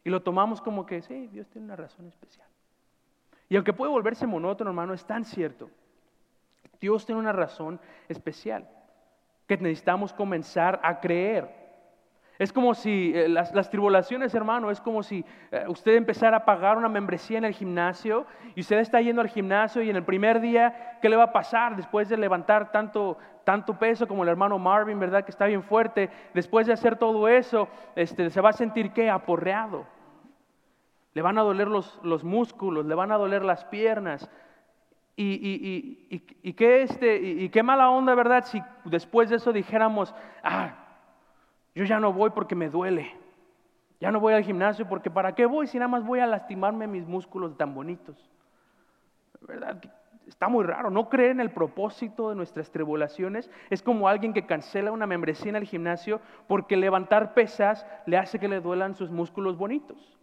Y 0.04 0.10
lo 0.10 0.22
tomamos 0.22 0.62
como 0.62 0.86
que, 0.86 1.02
sí, 1.02 1.28
Dios 1.28 1.48
tiene 1.48 1.65
una 1.65 1.76
razón 1.76 2.08
especial. 2.08 2.48
Y 3.48 3.56
aunque 3.56 3.74
puede 3.74 3.91
volverse 3.91 4.28
monótono, 4.28 4.69
hermano, 4.72 4.93
es 4.93 5.06
tan 5.06 5.24
cierto. 5.24 5.69
Dios 6.84 7.06
tiene 7.06 7.22
una 7.22 7.32
razón 7.32 7.80
especial 8.10 8.67
que 9.48 9.56
necesitamos 9.56 10.12
comenzar 10.12 10.82
a 10.84 11.00
creer. 11.00 11.50
Es 12.38 12.52
como 12.52 12.74
si 12.74 13.13
eh, 13.15 13.30
las, 13.30 13.69
tribulaciones, 13.69 14.36
hermano, 14.36 14.69
es 14.69 14.82
como 14.82 15.02
si 15.02 15.24
eh, 15.52 15.63
usted 15.69 15.96
empezara 15.96 16.36
a 16.36 16.43
pagar 16.43 16.78
una 16.78 16.89
membresía 16.89 17.38
en 17.38 17.46
el 17.46 17.54
gimnasio 17.54 18.26
y 18.54 18.60
usted 18.60 18.80
está 18.80 19.00
yendo 19.00 19.22
al 19.22 19.30
gimnasio 19.30 19.82
y 19.82 19.89
en 19.89 19.96
el 19.96 20.04
primer 20.04 20.41
día, 20.41 21.00
¿qué 21.02 21.08
le 21.08 21.15
va 21.15 21.24
a 21.24 21.32
pasar 21.32 21.78
después 21.78 22.10
de 22.10 22.17
levantar 22.17 22.69
tanto, 22.74 23.17
tanto 23.46 23.80
peso 23.80 24.06
como 24.06 24.24
el 24.24 24.30
hermano 24.30 24.60
Marvin, 24.60 25.00
verdad? 25.00 25.24
Que 25.24 25.32
está 25.32 25.46
bien 25.46 25.63
fuerte. 25.63 26.10
Después 26.34 26.67
de 26.67 26.74
hacer 26.74 26.98
todo 26.98 27.30
eso, 27.30 27.69
este, 27.96 28.30
se 28.30 28.41
va 28.41 28.50
a 28.50 28.54
sentir 28.54 28.91
¿qué? 28.91 29.10
Aporreado. 29.10 29.86
Le 31.13 31.22
van 31.22 31.38
a 31.38 31.43
doler 31.43 31.69
los, 31.69 31.98
los 32.04 32.26
músculos, 32.26 32.86
le 32.86 32.96
van 32.96 33.13
a 33.13 33.17
doler 33.17 33.46
las 33.46 33.63
piernas, 33.63 34.30
y, 35.15 36.54
qué 36.56 36.84
este, 36.84 37.17
y, 37.17 37.49
qué 37.49 37.63
mala 37.63 37.89
onda, 37.89 38.15
¿verdad? 38.15 38.45
Si 38.45 38.62
después 38.86 39.30
de 39.30 39.36
eso 39.36 39.54
dijéramos, 39.54 40.13
ah, 40.43 40.76
yo 41.76 41.84
ya 41.86 41.99
no 41.99 42.13
voy 42.13 42.32
porque 42.32 42.56
me 42.56 42.69
duele. 42.69 43.12
Ya 43.99 44.12
no 44.12 44.19
voy 44.19 44.34
al 44.34 44.43
gimnasio 44.43 44.88
porque 44.88 45.10
¿para 45.10 45.34
qué 45.34 45.45
voy 45.45 45.67
si 45.67 45.78
nada 45.78 45.88
más 45.88 46.04
voy 46.06 46.19
a 46.19 46.28
lastimarme 46.28 46.88
mis 46.88 47.08
músculos 47.08 47.56
tan 47.58 47.73
bonitos? 47.73 48.17
¿Verdad? 49.41 49.82
Está 50.28 50.49
muy 50.49 50.65
raro. 50.65 50.89
No 50.89 51.10
creer 51.10 51.32
en 51.32 51.39
el 51.39 51.52
propósito 51.52 52.30
de 52.30 52.36
nuestras 52.36 52.71
tribulaciones 52.71 53.49
es 53.69 53.82
como 53.82 54.08
alguien 54.08 54.34
que 54.34 54.45
cancela 54.45 54.91
una 54.91 55.08
membresía 55.08 55.49
en 55.49 55.56
el 55.56 55.65
gimnasio 55.65 56.21
porque 56.47 56.76
levantar 56.76 57.34
pesas 57.34 57.86
le 58.06 58.17
hace 58.17 58.39
que 58.39 58.47
le 58.47 58.62
duelan 58.62 58.95
sus 58.95 59.10
músculos 59.10 59.58
bonitos. 59.58 60.17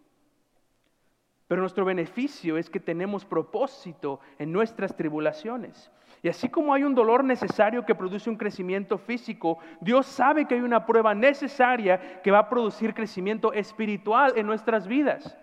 Pero 1.50 1.62
nuestro 1.62 1.84
beneficio 1.84 2.56
es 2.56 2.70
que 2.70 2.78
tenemos 2.78 3.24
propósito 3.24 4.20
en 4.38 4.52
nuestras 4.52 4.94
tribulaciones. 4.94 5.90
Y 6.22 6.28
así 6.28 6.48
como 6.48 6.72
hay 6.72 6.84
un 6.84 6.94
dolor 6.94 7.24
necesario 7.24 7.84
que 7.84 7.96
produce 7.96 8.30
un 8.30 8.36
crecimiento 8.36 8.98
físico, 8.98 9.58
Dios 9.80 10.06
sabe 10.06 10.46
que 10.46 10.54
hay 10.54 10.60
una 10.60 10.86
prueba 10.86 11.12
necesaria 11.12 12.20
que 12.22 12.30
va 12.30 12.38
a 12.38 12.48
producir 12.48 12.94
crecimiento 12.94 13.52
espiritual 13.52 14.34
en 14.36 14.46
nuestras 14.46 14.86
vidas. 14.86 15.36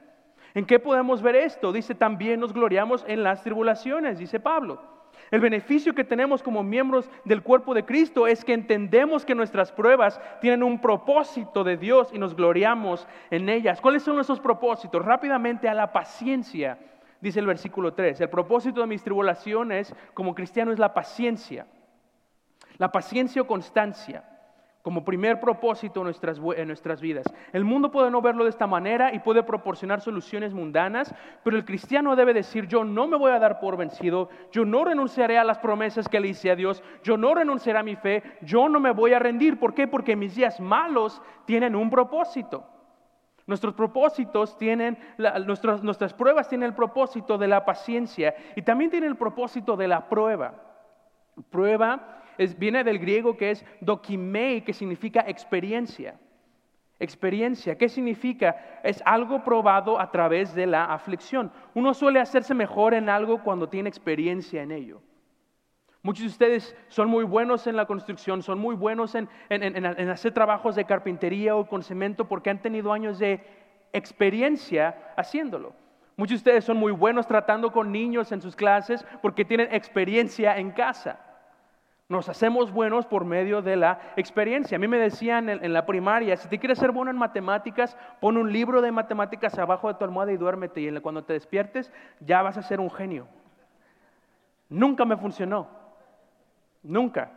¿En 0.54 0.66
qué 0.66 0.80
podemos 0.80 1.22
ver 1.22 1.36
esto? 1.36 1.74
Dice, 1.74 1.94
también 1.94 2.40
nos 2.40 2.54
gloriamos 2.54 3.04
en 3.06 3.22
las 3.22 3.44
tribulaciones, 3.44 4.18
dice 4.18 4.40
Pablo. 4.40 4.97
El 5.30 5.42
beneficio 5.42 5.94
que 5.94 6.04
tenemos 6.04 6.42
como 6.42 6.64
miembros 6.64 7.10
del 7.26 7.44
cuerpo 7.44 7.74
de 7.74 7.84
Cristo 7.84 8.28
es 8.28 8.46
que 8.46 8.54
entendemos 8.54 9.26
que 9.26 9.36
nuestras 9.36 9.72
pruebas 9.72 10.20
tienen 10.40 10.64
un 10.64 10.80
propósito 10.80 11.64
de 11.64 11.76
Dios 11.76 12.10
y 12.14 12.20
nos 12.20 12.36
gloriamos 12.36 13.08
en 13.30 13.50
ellas. 13.50 13.82
¿Cuáles 13.82 14.04
son 14.04 14.20
esos 14.20 14.40
propósitos? 14.40 15.04
Rápidamente 15.04 15.68
a 15.68 15.74
la 15.74 15.92
paciencia, 15.92 16.78
dice 17.20 17.40
el 17.40 17.46
versículo 17.48 17.94
3. 17.94 18.22
El 18.22 18.30
propósito 18.30 18.80
de 18.80 18.88
mis 18.88 19.04
tribulaciones 19.04 19.94
como 20.14 20.34
cristiano 20.34 20.72
es 20.72 20.80
la 20.80 20.94
paciencia. 20.94 21.68
La 22.78 22.92
paciencia 22.92 23.42
o 23.42 23.48
constancia 23.48 24.24
como 24.88 25.04
primer 25.04 25.42
propósito 25.42 26.00
en 26.00 26.06
nuestras, 26.06 26.40
nuestras 26.40 27.02
vidas. 27.02 27.26
El 27.52 27.66
mundo 27.66 27.92
puede 27.92 28.10
no 28.10 28.22
verlo 28.22 28.46
de 28.46 28.52
esta 28.52 28.68
manera 28.68 29.14
y 29.14 29.20
puede 29.20 29.44
proporcionar 29.44 30.00
soluciones 30.00 30.54
mundanas, 30.54 31.14
pero 31.44 31.58
el 31.58 31.66
cristiano 31.66 32.16
debe 32.16 32.34
decir, 32.34 32.68
yo 32.68 32.86
no 32.86 33.06
me 33.06 33.18
voy 33.18 33.34
a 33.34 33.40
dar 33.40 33.60
por 33.60 33.76
vencido, 33.76 34.30
yo 34.50 34.64
no 34.64 34.86
renunciaré 34.86 35.38
a 35.38 35.44
las 35.44 35.60
promesas 35.60 36.08
que 36.08 36.22
le 36.22 36.30
hice 36.30 36.52
a 36.52 36.56
Dios, 36.56 36.82
yo 37.04 37.18
no 37.18 37.36
renunciaré 37.36 37.80
a 37.80 37.84
mi 37.84 37.98
fe, 37.98 38.24
yo 38.44 38.70
no 38.70 38.80
me 38.80 38.92
voy 38.92 39.12
a 39.12 39.20
rendir. 39.20 39.60
¿Por 39.60 39.74
qué? 39.74 39.90
Porque 39.90 40.16
mis 40.16 40.36
días 40.36 40.58
malos 40.62 41.22
tienen 41.44 41.76
un 41.76 41.90
propósito. 41.90 42.64
Nuestros 43.46 43.74
propósitos 43.74 44.58
tienen, 44.58 44.98
nuestras, 45.46 45.84
nuestras 45.84 46.14
pruebas 46.14 46.48
tienen 46.48 46.68
el 46.68 46.76
propósito 46.76 47.38
de 47.38 47.50
la 47.50 47.66
paciencia 47.66 48.34
y 48.56 48.62
también 48.62 48.90
tienen 48.90 49.10
el 49.10 49.18
propósito 49.18 49.76
de 49.76 49.90
la 49.90 50.08
prueba. 50.08 50.54
Prueba 51.50 52.14
viene 52.58 52.84
del 52.84 53.00
griego 53.00 53.38
que 53.38 53.52
es 53.52 53.66
dokimei, 53.82 54.62
que 54.62 54.74
significa 54.74 55.26
experiencia. 55.28 56.20
Experiencia, 57.00 57.78
¿qué 57.78 57.90
significa? 57.90 58.80
Es 58.84 59.04
algo 59.06 59.44
probado 59.44 60.00
a 60.00 60.10
través 60.10 60.56
de 60.56 60.66
la 60.66 60.86
aflicción. 60.86 61.52
Uno 61.76 61.94
suele 61.94 62.20
hacerse 62.20 62.56
mejor 62.56 62.96
en 62.96 63.08
algo 63.08 63.44
cuando 63.44 63.70
tiene 63.70 63.88
experiencia 63.88 64.64
en 64.64 64.72
ello. 64.72 65.02
Muchos 66.02 66.24
de 66.24 66.30
ustedes 66.30 66.76
son 66.88 67.10
muy 67.10 67.24
buenos 67.24 67.68
en 67.68 67.76
la 67.76 67.86
construcción, 67.86 68.42
son 68.42 68.60
muy 68.60 68.76
buenos 68.76 69.14
en, 69.14 69.30
en, 69.50 70.10
hacer 70.10 70.34
trabajos 70.34 70.76
de 70.76 70.86
carpintería 70.86 71.56
o 71.56 71.68
con 71.68 71.84
cemento 71.84 72.28
porque 72.28 72.50
han 72.50 72.62
tenido 72.62 72.94
años 72.94 73.20
de 73.20 73.44
experiencia 73.94 75.14
haciéndolo. 75.18 75.76
Muchos 76.16 76.44
de 76.44 76.50
ustedes 76.50 76.66
son 76.66 76.78
muy 76.78 76.94
buenos 76.94 77.28
tratando 77.28 77.72
con 77.72 77.92
niños 77.92 78.32
en 78.32 78.42
sus 78.42 78.56
clases 78.56 79.06
porque 79.22 79.46
tienen 79.46 79.68
experiencia 79.72 80.58
en 80.58 80.72
casa. 80.72 81.20
Nos 82.10 82.30
hacemos 82.30 82.72
buenos 82.72 83.06
por 83.06 83.26
medio 83.26 83.62
de 83.62 83.76
la 83.76 84.00
experiencia. 84.16 84.78
A 84.78 84.80
mí 84.80 84.88
me 84.88 84.98
decían 84.98 85.50
en, 85.50 85.74
la 85.74 85.86
primaria, 85.86 86.38
si 86.38 86.48
te 86.48 86.58
quieres 86.58 86.80
ser 86.80 86.94
bueno 86.94 87.12
en 87.12 87.18
matemáticas, 87.18 87.98
pon 88.22 88.38
un 88.38 88.54
libro 88.54 88.82
de 88.82 88.94
matemáticas 88.94 89.60
abajo 89.60 89.90
de 89.90 89.96
tu 89.96 90.06
almohada 90.06 90.32
y 90.32 90.38
duérmete. 90.38 90.80
Y 90.80 91.00
cuando 91.02 91.26
te 91.26 91.34
despiertes, 91.34 91.92
ya 92.22 92.42
vas 92.42 92.58
a 92.58 92.62
ser 92.62 92.80
un 92.80 92.90
genio. 92.90 93.28
Nunca 94.70 95.04
me 95.04 95.18
funcionó. 95.18 95.68
Nunca. 96.82 97.32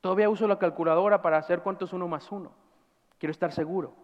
Todavía 0.00 0.28
uso 0.28 0.48
la 0.48 0.58
calculadora 0.58 1.22
para 1.22 1.38
hacer 1.38 1.60
cuánto 1.60 1.84
es 1.84 1.92
uno 1.92 2.08
más 2.08 2.32
uno. 2.32 2.50
Quiero 3.18 3.30
estar 3.30 3.52
seguro. 3.52 3.94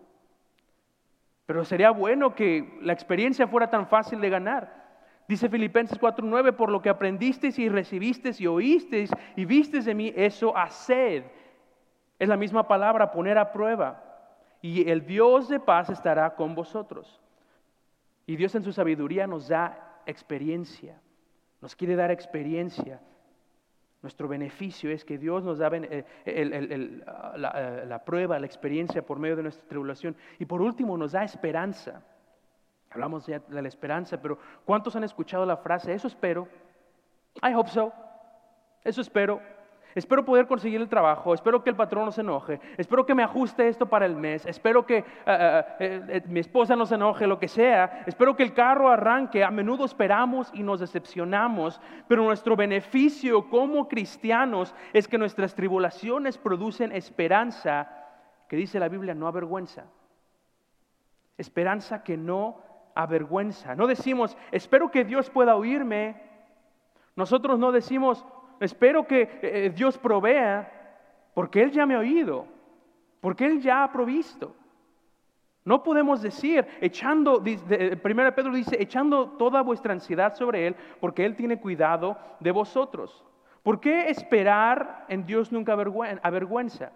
Pero 1.46 1.64
sería 1.64 1.90
bueno 1.90 2.34
que 2.34 2.78
la 2.80 2.92
experiencia 2.92 3.48
fuera 3.48 3.70
tan 3.70 3.88
fácil 3.88 4.20
de 4.20 4.30
ganar. 4.30 4.85
Dice 5.28 5.48
Filipenses 5.48 5.98
4:9, 5.98 6.52
por 6.52 6.70
lo 6.70 6.80
que 6.80 6.88
aprendisteis 6.88 7.58
y 7.58 7.68
recibisteis 7.68 8.40
y 8.40 8.46
oísteis 8.46 9.10
y 9.34 9.44
visteis 9.44 9.84
de 9.84 9.94
mí, 9.94 10.12
eso 10.14 10.56
haced. 10.56 11.24
Es 12.18 12.28
la 12.28 12.36
misma 12.36 12.66
palabra, 12.68 13.10
poner 13.10 13.36
a 13.36 13.52
prueba. 13.52 14.02
Y 14.62 14.88
el 14.88 15.04
Dios 15.04 15.48
de 15.48 15.60
paz 15.60 15.90
estará 15.90 16.34
con 16.34 16.54
vosotros. 16.54 17.20
Y 18.26 18.36
Dios 18.36 18.54
en 18.54 18.62
su 18.62 18.72
sabiduría 18.72 19.26
nos 19.26 19.48
da 19.48 20.00
experiencia, 20.06 21.00
nos 21.60 21.76
quiere 21.76 21.96
dar 21.96 22.10
experiencia. 22.10 23.00
Nuestro 24.02 24.28
beneficio 24.28 24.90
es 24.90 25.04
que 25.04 25.18
Dios 25.18 25.42
nos 25.42 25.58
da 25.58 25.68
eh, 25.72 26.04
eh, 26.24 27.84
la 27.86 28.04
prueba, 28.04 28.38
la 28.38 28.46
experiencia 28.46 29.04
por 29.04 29.18
medio 29.18 29.36
de 29.36 29.42
nuestra 29.42 29.66
tribulación. 29.66 30.16
Y 30.38 30.44
por 30.44 30.62
último 30.62 30.96
nos 30.96 31.12
da 31.12 31.24
esperanza. 31.24 32.04
Hablamos 32.96 33.26
ya 33.26 33.40
de 33.40 33.60
la 33.60 33.68
esperanza, 33.68 34.16
pero 34.16 34.38
¿cuántos 34.64 34.96
han 34.96 35.04
escuchado 35.04 35.44
la 35.44 35.58
frase, 35.58 35.92
eso 35.92 36.08
espero? 36.08 36.48
I 37.42 37.52
hope 37.54 37.68
so. 37.68 37.92
Eso 38.82 39.02
espero. 39.02 39.38
Espero 39.94 40.24
poder 40.24 40.46
conseguir 40.46 40.80
el 40.80 40.88
trabajo, 40.88 41.34
espero 41.34 41.62
que 41.62 41.70
el 41.70 41.76
patrón 41.76 42.06
no 42.06 42.12
se 42.12 42.20
enoje, 42.20 42.60
espero 42.76 43.06
que 43.06 43.14
me 43.14 43.22
ajuste 43.22 43.66
esto 43.66 43.86
para 43.86 44.04
el 44.04 44.14
mes, 44.14 44.44
espero 44.44 44.84
que 44.84 44.98
eh, 44.98 45.04
eh, 45.26 46.02
eh, 46.08 46.22
mi 46.26 46.40
esposa 46.40 46.76
no 46.76 46.84
se 46.84 46.96
enoje, 46.96 47.26
lo 47.26 47.38
que 47.38 47.48
sea, 47.48 48.02
espero 48.04 48.36
que 48.36 48.42
el 48.42 48.52
carro 48.52 48.90
arranque. 48.90 49.42
A 49.42 49.50
menudo 49.50 49.86
esperamos 49.86 50.50
y 50.52 50.62
nos 50.62 50.80
decepcionamos, 50.80 51.80
pero 52.08 52.22
nuestro 52.24 52.56
beneficio 52.56 53.48
como 53.48 53.88
cristianos 53.88 54.74
es 54.92 55.08
que 55.08 55.16
nuestras 55.16 55.54
tribulaciones 55.54 56.36
producen 56.36 56.92
esperanza, 56.92 57.90
que 58.48 58.56
dice 58.56 58.78
la 58.78 58.88
Biblia, 58.88 59.14
no 59.14 59.26
avergüenza. 59.26 59.84
Esperanza 61.38 62.02
que 62.02 62.18
no 62.18 62.65
avergüenza. 62.96 63.76
No 63.76 63.86
decimos, 63.86 64.36
espero 64.50 64.90
que 64.90 65.04
Dios 65.04 65.30
pueda 65.30 65.54
oírme. 65.54 66.16
Nosotros 67.14 67.58
no 67.58 67.70
decimos, 67.70 68.24
espero 68.58 69.06
que 69.06 69.22
eh, 69.22 69.38
eh, 69.42 69.72
Dios 69.74 69.98
provea, 69.98 70.72
porque 71.34 71.62
Él 71.62 71.70
ya 71.70 71.86
me 71.86 71.94
ha 71.94 72.00
oído, 72.00 72.46
porque 73.20 73.46
Él 73.46 73.60
ya 73.60 73.84
ha 73.84 73.92
provisto. 73.92 74.56
No 75.64 75.82
podemos 75.82 76.22
decir, 76.22 76.66
echando, 76.80 77.40
1 77.40 77.50
eh, 77.70 78.32
Pedro 78.34 78.52
dice, 78.52 78.80
echando 78.80 79.30
toda 79.30 79.62
vuestra 79.62 79.92
ansiedad 79.92 80.34
sobre 80.34 80.68
Él, 80.68 80.76
porque 81.00 81.24
Él 81.24 81.36
tiene 81.36 81.60
cuidado 81.60 82.16
de 82.40 82.50
vosotros. 82.50 83.24
¿Por 83.62 83.80
qué 83.80 84.08
esperar 84.08 85.04
en 85.08 85.26
Dios 85.26 85.50
nunca 85.50 85.72
avergüenza? 85.72 86.92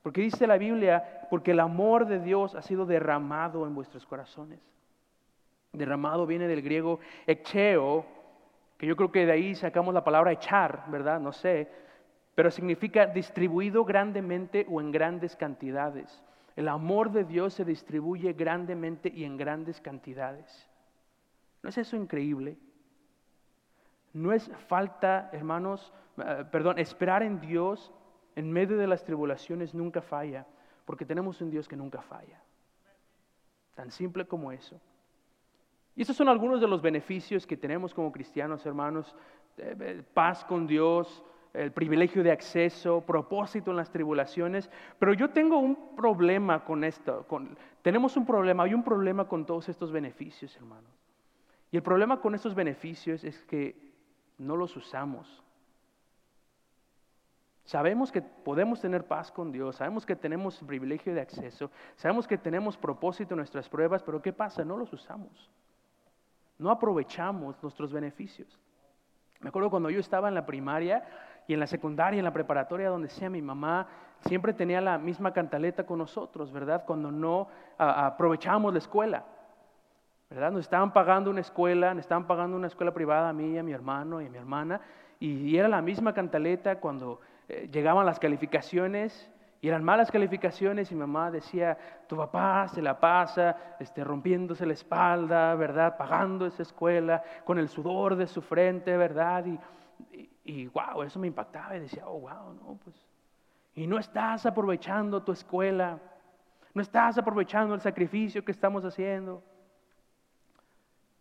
Porque 0.00 0.20
dice 0.20 0.46
la 0.46 0.58
Biblia, 0.58 1.26
porque 1.28 1.50
el 1.50 1.60
amor 1.60 2.06
de 2.06 2.20
Dios 2.20 2.54
ha 2.54 2.62
sido 2.62 2.86
derramado 2.86 3.66
en 3.66 3.74
vuestros 3.74 4.06
corazones. 4.06 4.60
Derramado 5.74 6.26
viene 6.26 6.48
del 6.48 6.62
griego 6.62 7.00
echeo, 7.26 8.06
que 8.78 8.86
yo 8.86 8.96
creo 8.96 9.12
que 9.12 9.26
de 9.26 9.32
ahí 9.32 9.54
sacamos 9.54 9.92
la 9.92 10.04
palabra 10.04 10.32
echar, 10.32 10.84
¿verdad? 10.88 11.20
No 11.20 11.32
sé, 11.32 11.68
pero 12.34 12.50
significa 12.50 13.06
distribuido 13.06 13.84
grandemente 13.84 14.66
o 14.70 14.80
en 14.80 14.90
grandes 14.90 15.36
cantidades. 15.36 16.22
El 16.56 16.68
amor 16.68 17.10
de 17.10 17.24
Dios 17.24 17.54
se 17.54 17.64
distribuye 17.64 18.32
grandemente 18.32 19.12
y 19.14 19.24
en 19.24 19.36
grandes 19.36 19.80
cantidades. 19.80 20.68
¿No 21.62 21.68
es 21.68 21.78
eso 21.78 21.96
increíble? 21.96 22.56
No 24.12 24.32
es 24.32 24.48
falta, 24.68 25.30
hermanos, 25.32 25.92
eh, 26.18 26.44
perdón, 26.50 26.78
esperar 26.78 27.22
en 27.22 27.40
Dios 27.40 27.92
en 28.36 28.52
medio 28.52 28.76
de 28.76 28.86
las 28.86 29.04
tribulaciones 29.04 29.74
nunca 29.74 30.02
falla, 30.02 30.46
porque 30.84 31.04
tenemos 31.04 31.40
un 31.40 31.50
Dios 31.50 31.68
que 31.68 31.76
nunca 31.76 32.02
falla. 32.02 32.40
Tan 33.74 33.90
simple 33.90 34.26
como 34.26 34.52
eso. 34.52 34.80
Y 35.96 36.02
esos 36.02 36.16
son 36.16 36.28
algunos 36.28 36.60
de 36.60 36.66
los 36.66 36.82
beneficios 36.82 37.46
que 37.46 37.56
tenemos 37.56 37.94
como 37.94 38.10
cristianos, 38.10 38.66
hermanos. 38.66 39.14
Eh, 39.56 39.76
eh, 39.80 40.02
paz 40.12 40.44
con 40.44 40.66
Dios, 40.66 41.22
el 41.52 41.70
privilegio 41.70 42.24
de 42.24 42.32
acceso, 42.32 43.00
propósito 43.02 43.70
en 43.70 43.76
las 43.76 43.90
tribulaciones. 43.90 44.68
Pero 44.98 45.14
yo 45.14 45.30
tengo 45.30 45.58
un 45.58 45.94
problema 45.96 46.64
con 46.64 46.82
esto. 46.82 47.26
tenemos 47.82 48.16
un 48.16 48.26
problema, 48.26 48.64
hay 48.64 48.74
un 48.74 48.82
problema 48.82 49.28
con 49.28 49.46
todos 49.46 49.68
estos 49.68 49.92
beneficios, 49.92 50.56
hermanos. 50.56 50.90
Y 51.70 51.76
el 51.76 51.82
problema 51.82 52.20
con 52.20 52.34
estos 52.34 52.54
beneficios 52.54 53.22
es 53.22 53.44
que 53.44 53.92
no 54.38 54.56
los 54.56 54.76
usamos. 54.76 55.42
Sabemos 57.64 58.12
que 58.12 58.20
podemos 58.20 58.80
tener 58.80 59.06
paz 59.06 59.32
con 59.32 59.50
Dios, 59.50 59.76
sabemos 59.76 60.04
que 60.04 60.16
tenemos 60.16 60.58
privilegio 60.66 61.14
de 61.14 61.22
acceso, 61.22 61.70
sabemos 61.96 62.28
que 62.28 62.36
tenemos 62.36 62.76
propósito 62.76 63.34
en 63.34 63.38
nuestras 63.38 63.70
pruebas, 63.70 64.02
pero 64.02 64.20
¿qué 64.20 64.34
pasa? 64.34 64.64
No 64.64 64.76
los 64.76 64.92
usamos 64.92 65.50
no 66.58 66.70
aprovechamos 66.70 67.60
nuestros 67.62 67.92
beneficios. 67.92 68.58
Me 69.40 69.48
acuerdo 69.48 69.70
cuando 69.70 69.90
yo 69.90 70.00
estaba 70.00 70.28
en 70.28 70.34
la 70.34 70.46
primaria 70.46 71.04
y 71.46 71.54
en 71.54 71.60
la 71.60 71.66
secundaria, 71.66 72.18
en 72.18 72.24
la 72.24 72.32
preparatoria, 72.32 72.88
donde 72.88 73.08
sea 73.08 73.28
mi 73.28 73.42
mamá, 73.42 73.86
siempre 74.26 74.52
tenía 74.52 74.80
la 74.80 74.98
misma 74.98 75.32
cantaleta 75.32 75.84
con 75.84 75.98
nosotros, 75.98 76.50
¿verdad? 76.50 76.84
Cuando 76.86 77.10
no 77.10 77.48
aprovechábamos 77.76 78.72
la 78.72 78.78
escuela, 78.78 79.24
¿verdad? 80.30 80.52
Nos 80.52 80.62
estaban 80.62 80.92
pagando 80.92 81.30
una 81.30 81.40
escuela, 81.40 81.92
nos 81.92 82.04
estaban 82.04 82.26
pagando 82.26 82.56
una 82.56 82.68
escuela 82.68 82.94
privada 82.94 83.28
a 83.28 83.32
mí, 83.32 83.58
a 83.58 83.62
mi 83.62 83.72
hermano 83.72 84.22
y 84.22 84.26
a 84.26 84.30
mi 84.30 84.38
hermana, 84.38 84.80
y, 85.20 85.56
era 85.56 85.68
la 85.68 85.82
misma 85.82 86.12
cantaleta 86.12 86.80
cuando 86.80 87.20
eh, 87.48 87.68
llegaban 87.70 88.06
las 88.06 88.18
calificaciones 88.18 89.30
y 89.64 89.68
eran 89.68 89.82
malas 89.82 90.10
calificaciones 90.10 90.92
y 90.92 90.94
mamá 90.94 91.30
decía, 91.30 91.78
tu 92.06 92.18
papá 92.18 92.68
se 92.68 92.82
la 92.82 93.00
pasa 93.00 93.76
este, 93.80 94.04
rompiéndose 94.04 94.66
la 94.66 94.74
espalda, 94.74 95.54
¿verdad? 95.54 95.96
Pagando 95.96 96.44
esa 96.44 96.60
escuela 96.60 97.22
con 97.46 97.58
el 97.58 97.70
sudor 97.70 98.14
de 98.14 98.26
su 98.26 98.42
frente, 98.42 98.94
¿verdad? 98.94 99.46
Y, 99.46 100.28
y, 100.44 100.66
wow, 100.66 101.02
eso 101.02 101.18
me 101.18 101.28
impactaba 101.28 101.74
y 101.78 101.80
decía, 101.80 102.06
oh, 102.06 102.20
wow, 102.20 102.52
no, 102.52 102.78
pues. 102.84 102.94
Y 103.74 103.86
no 103.86 103.98
estás 103.98 104.44
aprovechando 104.44 105.22
tu 105.22 105.32
escuela, 105.32 105.98
no 106.74 106.82
estás 106.82 107.16
aprovechando 107.16 107.74
el 107.74 107.80
sacrificio 107.80 108.44
que 108.44 108.52
estamos 108.52 108.84
haciendo. 108.84 109.42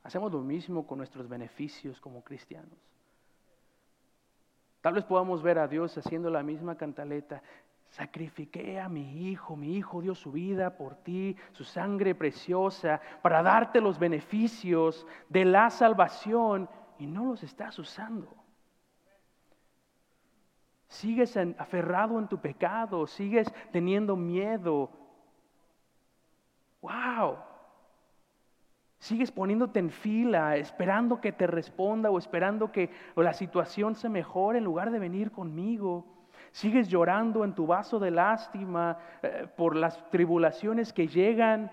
Hacemos 0.04 0.34
lo 0.34 0.42
mismo 0.42 0.86
con 0.86 0.98
nuestros 0.98 1.30
beneficios 1.30 2.02
como 2.02 2.22
cristianos. 2.22 2.78
Tal 4.82 4.96
vez 4.96 5.06
podamos 5.06 5.42
ver 5.42 5.60
a 5.60 5.68
Dios 5.70 5.98
haciendo 5.98 6.30
la 6.30 6.44
misma 6.44 6.76
cantaleta 6.76 7.42
sacrifiqué 7.94 8.80
a 8.80 8.90
mi 8.90 9.30
hijo, 9.30 9.56
mi 9.56 9.76
hijo 9.76 10.02
dio 10.02 10.16
su 10.16 10.32
vida 10.32 10.76
por 10.76 10.96
ti, 10.96 11.38
su 11.52 11.64
sangre 11.64 12.16
preciosa, 12.16 13.00
para 13.22 13.44
darte 13.44 13.80
los 13.80 14.00
beneficios 14.00 15.06
de 15.30 15.46
la 15.46 15.70
salvación 15.70 16.68
y 16.98 17.06
no 17.06 17.24
los 17.24 17.44
estás 17.44 17.78
usando. 17.78 18.34
Sigues 20.88 21.38
aferrado 21.38 22.18
en 22.18 22.28
tu 22.28 22.40
pecado, 22.40 23.06
sigues 23.06 23.54
teniendo 23.72 24.16
miedo. 24.16 24.90
¡Wow! 26.82 27.38
Sigues 28.98 29.32
poniéndote 29.32 29.78
en 29.78 29.92
fila, 29.92 30.58
esperando 30.58 31.22
que 31.22 31.32
te 31.32 31.46
responda 31.46 32.10
o 32.10 32.18
esperando 32.18 32.72
que 32.72 32.90
la 33.16 33.34
situación 33.34 33.94
se 33.94 34.10
mejore 34.10 34.58
en 34.58 34.64
lugar 34.64 34.90
de 34.90 34.98
venir 34.98 35.32
conmigo. 35.32 36.13
Sigues 36.54 36.88
llorando 36.88 37.44
en 37.44 37.56
tu 37.56 37.66
vaso 37.66 37.98
de 37.98 38.12
lástima 38.12 39.00
eh, 39.24 39.48
por 39.58 39.76
las 39.76 40.08
tribulaciones 40.12 40.94
que 40.94 41.08
llegan, 41.08 41.72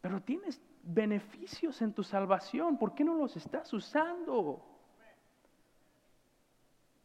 pero 0.00 0.20
tienes 0.22 0.62
beneficios 0.84 1.82
en 1.82 1.92
tu 1.92 2.04
salvación. 2.04 2.78
¿Por 2.78 2.94
qué 2.94 3.02
no 3.02 3.16
los 3.16 3.36
estás 3.36 3.72
usando? 3.72 4.64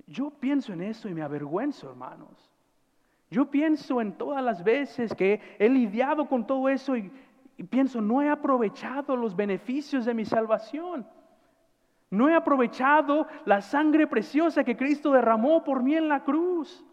Yo 0.05 0.29
pienso 0.29 0.71
en 0.71 0.83
eso 0.83 1.09
y 1.09 1.15
me 1.15 1.23
avergüenzo, 1.23 1.89
hermanos. 1.89 2.51
Yo 3.31 3.49
pienso 3.49 3.99
en 3.99 4.13
todas 4.13 4.43
las 4.43 4.63
veces 4.63 5.15
que 5.15 5.41
he 5.57 5.67
lidiado 5.67 6.29
con 6.29 6.45
todo 6.45 6.69
eso 6.69 6.95
y, 6.95 7.11
y 7.57 7.63
pienso, 7.63 8.01
no 8.01 8.21
he 8.21 8.29
aprovechado 8.29 9.15
los 9.15 9.35
beneficios 9.35 10.05
de 10.05 10.13
mi 10.13 10.25
salvación. 10.25 11.07
No 12.11 12.29
he 12.29 12.35
aprovechado 12.35 13.25
la 13.45 13.61
sangre 13.61 14.05
preciosa 14.05 14.65
que 14.65 14.75
Cristo 14.75 15.11
derramó 15.11 15.63
por 15.63 15.81
mí 15.81 15.95
en 15.95 16.09
la 16.09 16.23
cruz. 16.23 16.85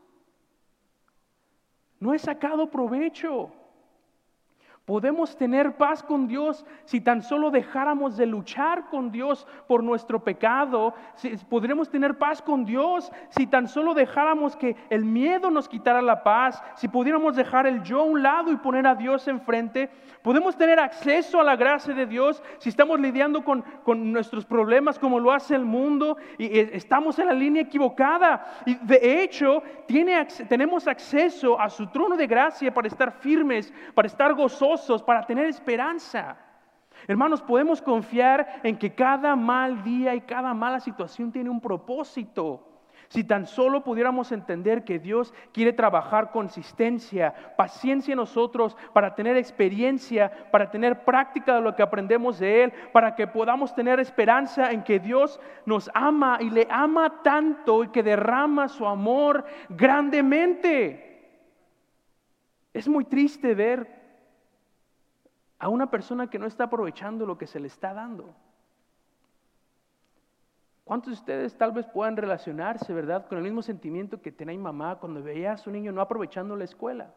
No 1.98 2.14
he 2.14 2.18
sacado 2.20 2.70
provecho. 2.70 3.52
Podemos 4.88 5.36
tener 5.36 5.76
paz 5.76 6.02
con 6.02 6.26
Dios 6.26 6.64
si 6.86 7.02
tan 7.02 7.20
solo 7.20 7.50
dejáramos 7.50 8.16
de 8.16 8.24
luchar 8.24 8.88
con 8.88 9.12
Dios 9.12 9.46
por 9.66 9.84
nuestro 9.84 10.24
pecado. 10.24 10.94
podremos 11.50 11.90
tener 11.90 12.16
paz 12.16 12.40
con 12.40 12.64
Dios 12.64 13.12
si 13.28 13.46
tan 13.46 13.68
solo 13.68 13.92
dejáramos 13.92 14.56
que 14.56 14.76
el 14.88 15.04
miedo 15.04 15.50
nos 15.50 15.68
quitara 15.68 16.00
la 16.00 16.22
paz, 16.24 16.62
si 16.74 16.88
pudiéramos 16.88 17.36
dejar 17.36 17.66
el 17.66 17.82
yo 17.82 18.00
a 18.00 18.04
un 18.04 18.22
lado 18.22 18.50
y 18.50 18.56
poner 18.56 18.86
a 18.86 18.94
Dios 18.94 19.28
enfrente. 19.28 19.90
Podemos 20.22 20.56
tener 20.56 20.80
acceso 20.80 21.38
a 21.38 21.44
la 21.44 21.54
gracia 21.54 21.92
de 21.92 22.06
Dios 22.06 22.42
si 22.56 22.70
estamos 22.70 22.98
lidiando 22.98 23.44
con, 23.44 23.60
con 23.84 24.10
nuestros 24.10 24.46
problemas 24.46 24.98
como 24.98 25.20
lo 25.20 25.32
hace 25.32 25.54
el 25.54 25.66
mundo 25.66 26.16
y 26.38 26.58
estamos 26.58 27.18
en 27.18 27.26
la 27.26 27.34
línea 27.34 27.60
equivocada. 27.60 28.62
Y 28.64 28.74
de 28.76 29.22
hecho, 29.22 29.62
tiene, 29.86 30.24
tenemos 30.48 30.88
acceso 30.88 31.60
a 31.60 31.68
su 31.68 31.88
trono 31.88 32.16
de 32.16 32.26
gracia 32.26 32.72
para 32.72 32.88
estar 32.88 33.12
firmes, 33.12 33.70
para 33.94 34.06
estar 34.06 34.32
gozosos 34.32 34.77
para 35.04 35.22
tener 35.22 35.46
esperanza. 35.46 36.36
Hermanos, 37.06 37.42
podemos 37.42 37.80
confiar 37.80 38.60
en 38.62 38.76
que 38.76 38.94
cada 38.94 39.36
mal 39.36 39.82
día 39.82 40.14
y 40.14 40.20
cada 40.22 40.52
mala 40.54 40.80
situación 40.80 41.32
tiene 41.32 41.50
un 41.50 41.60
propósito. 41.60 42.64
Si 43.08 43.24
tan 43.24 43.46
solo 43.46 43.82
pudiéramos 43.82 44.32
entender 44.32 44.84
que 44.84 44.98
Dios 44.98 45.32
quiere 45.52 45.72
trabajar 45.72 46.30
consistencia, 46.30 47.34
paciencia 47.56 48.12
en 48.12 48.18
nosotros 48.18 48.76
para 48.92 49.14
tener 49.14 49.38
experiencia, 49.38 50.30
para 50.50 50.70
tener 50.70 51.04
práctica 51.04 51.54
de 51.54 51.62
lo 51.62 51.74
que 51.74 51.82
aprendemos 51.82 52.38
de 52.38 52.64
Él, 52.64 52.72
para 52.92 53.14
que 53.14 53.26
podamos 53.26 53.74
tener 53.74 53.98
esperanza 53.98 54.72
en 54.72 54.82
que 54.82 54.98
Dios 54.98 55.40
nos 55.64 55.90
ama 55.94 56.36
y 56.40 56.50
le 56.50 56.66
ama 56.70 57.22
tanto 57.22 57.82
y 57.82 57.88
que 57.88 58.02
derrama 58.02 58.68
su 58.68 58.86
amor 58.86 59.46
grandemente. 59.70 61.08
Es 62.74 62.86
muy 62.86 63.06
triste 63.06 63.54
ver 63.54 63.97
a 65.58 65.68
una 65.68 65.90
persona 65.90 66.28
que 66.28 66.38
no 66.38 66.46
está 66.46 66.64
aprovechando 66.64 67.26
lo 67.26 67.36
que 67.36 67.46
se 67.46 67.60
le 67.60 67.66
está 67.66 67.92
dando. 67.92 68.34
¿Cuántos 70.84 71.12
de 71.12 71.18
ustedes 71.18 71.58
tal 71.58 71.72
vez 71.72 71.86
puedan 71.86 72.16
relacionarse, 72.16 72.94
verdad, 72.94 73.26
con 73.26 73.38
el 73.38 73.44
mismo 73.44 73.60
sentimiento 73.60 74.22
que 74.22 74.32
tenía 74.32 74.58
mamá 74.58 74.96
cuando 74.98 75.22
veía 75.22 75.52
a 75.52 75.58
su 75.58 75.70
niño 75.70 75.92
no 75.92 76.00
aprovechando 76.00 76.56
la 76.56 76.64
escuela? 76.64 77.12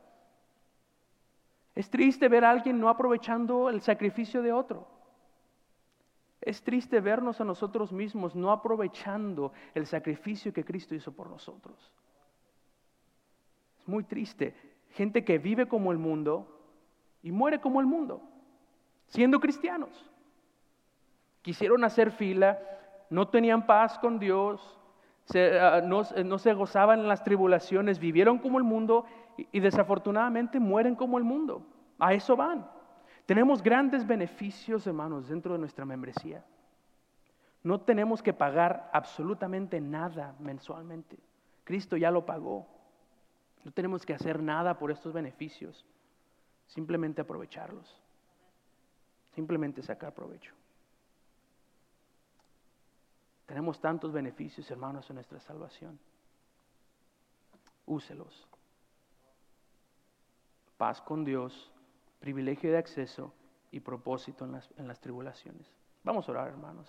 Es 1.75 1.89
triste 1.89 2.27
ver 2.27 2.43
a 2.43 2.49
alguien 2.49 2.79
no 2.79 2.89
aprovechando 2.89 3.69
el 3.69 3.81
sacrificio 3.81 4.41
de 4.41 4.51
otro. 4.51 4.87
Es 6.41 6.63
triste 6.63 6.99
vernos 6.99 7.39
a 7.39 7.45
nosotros 7.45 7.93
mismos 7.93 8.35
no 8.35 8.51
aprovechando 8.51 9.53
el 9.73 9.85
sacrificio 9.85 10.51
que 10.51 10.65
Cristo 10.65 10.95
hizo 10.95 11.13
por 11.13 11.29
nosotros. 11.29 11.93
Es 13.79 13.87
muy 13.87 14.03
triste. 14.03 14.53
Gente 14.89 15.23
que 15.23 15.37
vive 15.37 15.67
como 15.67 15.91
el 15.91 15.97
mundo 15.97 16.59
y 17.23 17.31
muere 17.31 17.61
como 17.61 17.79
el 17.79 17.85
mundo 17.85 18.30
siendo 19.12 19.39
cristianos. 19.39 19.89
Quisieron 21.41 21.84
hacer 21.84 22.12
fila, 22.12 22.59
no 23.09 23.28
tenían 23.28 23.66
paz 23.66 23.99
con 23.99 24.20
Dios, 24.20 24.80
ah, 25.36 25.82
no, 25.84 26.03
se 26.39 26.53
gozaban 26.53 27.01
en 27.01 27.07
las 27.07 27.24
tribulaciones, 27.24 27.99
vivieron 27.99 28.39
como 28.39 28.57
el 28.57 28.64
mundo 28.64 29.05
y, 29.38 29.47
y 29.51 29.59
desafortunadamente 29.59 30.59
mueren 30.59 30.95
como 30.95 31.18
el 31.18 31.24
mundo. 31.24 31.66
A 31.99 32.14
eso 32.14 32.36
van. 32.36 32.68
Tenemos 33.26 33.62
grandes 33.62 34.07
beneficios, 34.07 34.88
hermanos, 34.88 35.28
dentro 35.28 35.53
de 35.53 35.59
nuestra 35.59 35.86
membresía. 35.86 36.43
No 37.64 37.82
tenemos 37.82 38.24
que 38.24 38.34
pagar 38.34 38.89
absolutamente 38.93 39.80
nada 39.80 40.36
mensualmente. 40.39 41.18
Cristo 41.64 41.97
ya 41.97 42.12
lo 42.12 42.26
pagó. 42.26 42.68
No 43.64 43.72
tenemos 43.72 44.05
que 44.05 44.14
hacer 44.14 44.41
nada 44.41 44.80
por 44.80 44.89
estos 44.89 45.14
beneficios, 45.14 45.86
simplemente 46.66 47.22
aprovecharlos. 47.22 48.01
Simplemente 49.34 49.82
sacar 49.82 50.13
provecho. 50.13 50.53
Tenemos 53.45 53.79
tantos 53.79 54.13
beneficios, 54.13 54.69
hermanos, 54.71 55.09
en 55.09 55.15
nuestra 55.15 55.39
salvación. 55.39 55.99
Úselos. 57.86 58.47
Paz 60.77 61.01
con 61.01 61.25
Dios, 61.25 61.71
privilegio 62.19 62.71
de 62.71 62.77
acceso 62.77 63.34
y 63.71 63.79
propósito 63.79 64.45
en 64.45 64.53
las, 64.53 64.69
en 64.77 64.88
las 64.88 64.99
tribulaciones. 64.99 65.67
Vamos 66.03 66.27
a 66.27 66.32
orar, 66.32 66.47
hermanos. 66.47 66.88